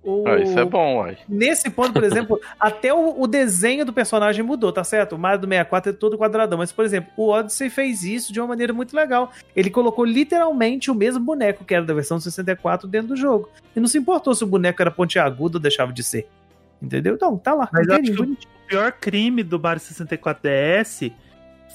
[0.03, 1.17] O- Ah, isso é bom, uai.
[1.27, 5.15] Nesse ponto, por exemplo, até o, o desenho do personagem mudou, tá certo?
[5.15, 8.39] O Mario do 64 é todo quadradão, mas, por exemplo, o Odyssey fez isso de
[8.39, 9.31] uma maneira muito legal.
[9.55, 13.49] Ele colocou literalmente o mesmo boneco que era da versão 64 dentro do jogo.
[13.75, 16.27] E não se importou se o boneco era pontiagudo ou deixava de ser.
[16.79, 17.15] Entendeu?
[17.15, 17.67] Então, tá lá.
[17.73, 18.37] Mas eu acho que
[18.69, 21.11] pior crime do Mario 64 DS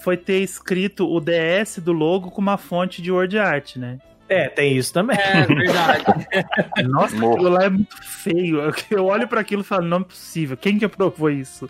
[0.03, 3.99] foi ter escrito o DS do logo com uma fonte de word art, né?
[4.29, 5.19] É, tem isso também.
[5.19, 6.05] É, verdade.
[6.89, 8.61] Nossa, aquilo lá é muito feio.
[8.91, 10.57] Eu olho pra aquilo e falo, não é possível.
[10.57, 11.69] Quem que aprovou isso?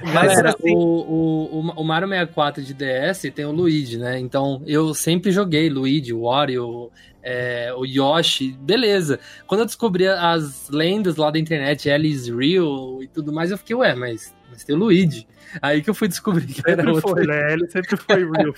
[0.00, 4.18] Mas, Galera, assim- o, o, o- Mario 64 de DS tem o Luigi, né?
[4.18, 6.90] Então eu sempre joguei Luigi, o Wario,
[7.22, 9.20] é, o Yoshi, beleza.
[9.46, 13.76] Quando eu descobri as lendas lá da internet, Alice Real e tudo mais, eu fiquei,
[13.76, 15.26] ué, mas, mas tem o Luigi.
[15.60, 17.10] Aí que eu fui descobrir que era Sempre outro.
[17.10, 17.52] foi, né?
[17.52, 18.54] Ele sempre foi real.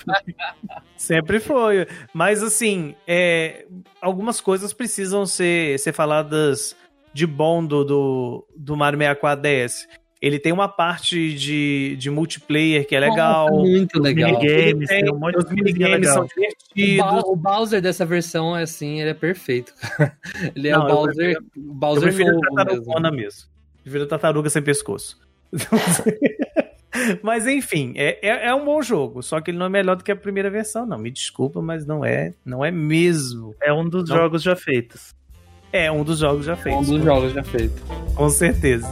[0.97, 1.87] Sempre foi.
[2.13, 3.67] Mas assim, é,
[4.01, 6.77] algumas coisas precisam ser, ser faladas
[7.13, 9.89] de bom do, do, do Mario 64 DS.
[10.27, 13.51] Ele tem uma parte de, de multiplayer que é legal.
[13.51, 14.31] Nossa, muito legal.
[14.33, 16.97] Minigames, Ele tem um monte os de coisinha minigames são O, divertidos.
[16.97, 19.75] Ba- o Bowser dessa versão é assim, ele é perfeito.
[20.57, 23.17] ele é Não, o eu Bowser, o Eu Bowser prefiro a novo mesmo.
[23.17, 23.41] mesmo.
[23.83, 25.21] Prefiro tartaruga sem pescoço.
[27.23, 29.23] mas enfim, é, é, é um bom jogo.
[29.23, 30.97] Só que ele não é melhor do que a primeira versão, não.
[30.99, 33.55] Me desculpa, mas não é, não é mesmo.
[33.61, 34.17] É um dos Não.
[34.17, 35.15] jogos já feitos.
[35.73, 36.87] É um dos jogos já Um feitos.
[36.89, 37.83] dos jogos já feito.
[38.15, 38.87] Com certeza.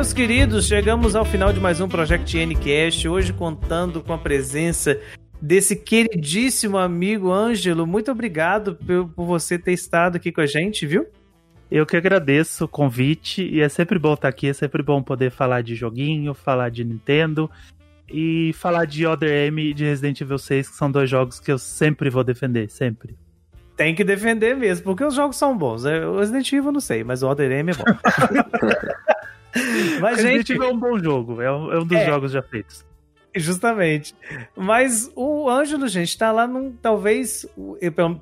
[0.00, 4.98] Meus queridos, chegamos ao final de mais um Project Ncast, hoje contando com a presença
[5.42, 7.86] desse queridíssimo amigo Ângelo.
[7.86, 11.06] Muito obrigado por, por você ter estado aqui com a gente, viu?
[11.70, 15.30] Eu que agradeço o convite e é sempre bom estar aqui, é sempre bom poder
[15.30, 17.50] falar de joguinho, falar de Nintendo
[18.08, 21.52] e falar de Other M e de Resident Evil 6, que são dois jogos que
[21.52, 23.18] eu sempre vou defender, sempre.
[23.76, 25.84] Tem que defender mesmo, porque os jogos são bons.
[25.84, 26.06] né?
[26.06, 27.84] O Resident Evil eu não sei, mas o Other M é bom.
[30.00, 32.06] mas, Resident gente, Evil é um bom jogo, é um, é um dos É.
[32.06, 32.84] jogos já feitos.
[33.36, 34.14] justamente.
[34.56, 36.72] Mas o Ângelo, gente, tá lá num.
[36.72, 37.46] Talvez.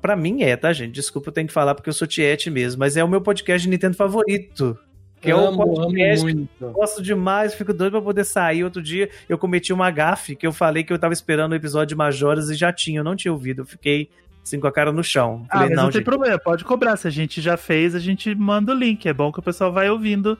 [0.01, 0.91] Pra mim é, tá, gente?
[0.93, 3.63] Desculpa, eu tenho que falar porque eu sou Tiete mesmo, mas é o meu podcast
[3.63, 4.77] de Nintendo favorito.
[5.21, 6.49] Que é o amo, amo podcast que muito.
[6.61, 8.63] eu gosto demais, fico doido pra poder sair.
[8.63, 11.87] Outro dia eu cometi uma gafe que eu falei que eu tava esperando o episódio
[11.87, 13.63] de Majoras e já tinha, eu não tinha ouvido.
[13.63, 14.09] Eu fiquei
[14.41, 15.45] assim com a cara no chão.
[15.49, 16.05] Ah, Falei, mas não, não, tem gente.
[16.05, 16.95] problema, pode cobrar.
[16.95, 19.09] Se a gente já fez, a gente manda o link.
[19.09, 20.37] É bom que o pessoal vai ouvindo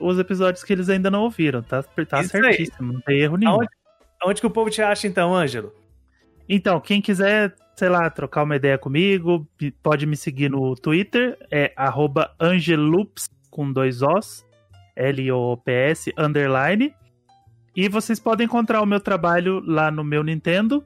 [0.00, 1.62] os episódios que eles ainda não ouviram.
[1.62, 2.42] Tá, tá Isso aí.
[2.42, 3.52] certíssimo, não tem erro nenhum.
[3.52, 3.68] Aonde,
[4.20, 5.72] aonde que o povo te acha então, Ângelo?
[6.48, 9.46] Então, quem quiser, sei lá, trocar uma ideia comigo,
[9.82, 14.44] pode me seguir no Twitter, é arroba angelups, com dois Os,
[14.94, 16.94] L-O-P-S, underline.
[17.74, 20.84] E vocês podem encontrar o meu trabalho lá no meu Nintendo,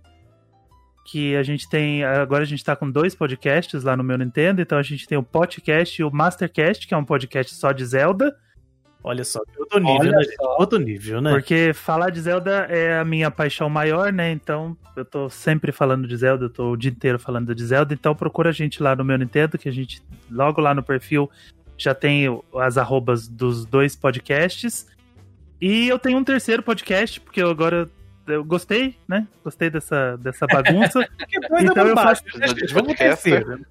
[1.04, 4.60] que a gente tem, agora a gente tá com dois podcasts lá no meu Nintendo,
[4.60, 7.84] então a gente tem o podcast e o Mastercast, que é um podcast só de
[7.84, 8.36] Zelda,
[9.02, 10.26] Olha só, outro nível, Olha né.
[10.58, 11.30] Outro nível, né?
[11.30, 14.30] Porque falar de Zelda é a minha paixão maior, né?
[14.30, 17.94] Então eu tô sempre falando de Zelda, eu tô o dia inteiro falando de Zelda.
[17.94, 21.30] Então procura a gente lá no meu Nintendo, que a gente logo lá no perfil
[21.78, 22.26] já tem
[22.56, 24.86] as arrobas dos dois podcasts.
[25.58, 27.88] E eu tenho um terceiro podcast, porque eu agora
[28.26, 29.26] eu gostei, né?
[29.42, 31.00] Gostei dessa, dessa bagunça.
[31.26, 32.24] Que coisa Então eu faço-?
[32.72, 33.64] Vamos terceiro.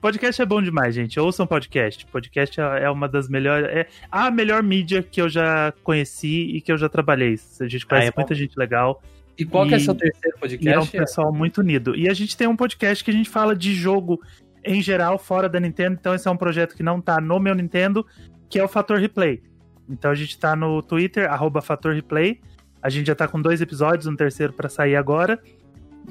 [0.00, 1.18] Podcast é bom demais, gente.
[1.20, 2.06] Ouçam podcast.
[2.06, 3.66] Podcast é é uma das melhores.
[3.68, 7.38] É a melhor mídia que eu já conheci e que eu já trabalhei.
[7.60, 9.02] A gente conhece Ah, é muita gente legal.
[9.38, 10.96] E qual que é E- seu terceiro E é um podcast?
[10.98, 11.94] pessoal muito unido.
[11.96, 14.20] E a gente tem um podcast que a gente fala de jogo
[14.64, 15.96] em geral, fora da Nintendo.
[15.98, 18.04] Então, esse é um projeto que não tá no meu Nintendo,
[18.48, 19.42] que é o Fator Replay.
[19.88, 22.40] Então, a gente tá no Twitter, arroba Fator Replay.
[22.82, 25.40] A gente já tá com dois episódios, um terceiro pra sair agora.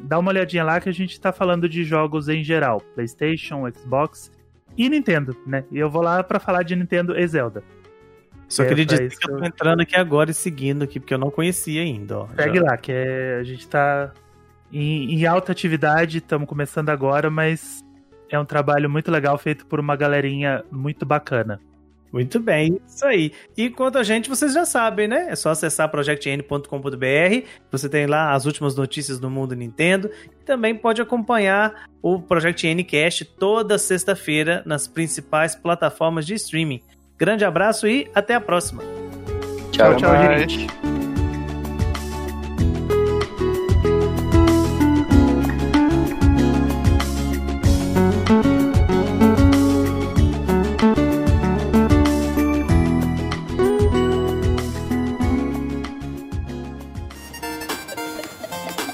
[0.02, 4.32] Dá uma olhadinha lá que a gente tá falando de jogos em geral: PlayStation, Xbox
[4.78, 5.64] e Nintendo, né?
[5.72, 7.64] E eu vou lá pra falar de Nintendo e Zelda.
[8.48, 11.14] Só É, queria dizer isso- que eu tô entrando aqui agora e seguindo aqui, porque
[11.14, 12.28] eu não conhecia ainda, ó.
[12.36, 12.64] Segue Já.
[12.64, 14.12] lá, que é, a gente tá
[14.72, 17.84] em, em alta atividade, estamos começando agora, mas
[18.30, 21.60] é um trabalho muito legal feito por uma galerinha muito bacana.
[22.12, 23.32] Muito bem, isso aí.
[23.56, 25.28] E quanto a gente, vocês já sabem, né?
[25.30, 27.46] É só acessar projectn.com.br.
[27.72, 30.10] Você tem lá as últimas notícias do mundo Nintendo.
[30.26, 36.82] E também pode acompanhar o Project N Cast toda sexta-feira nas principais plataformas de streaming.
[37.18, 38.82] Grande abraço e até a próxima.
[39.72, 40.99] Tchau, tchau, Mas-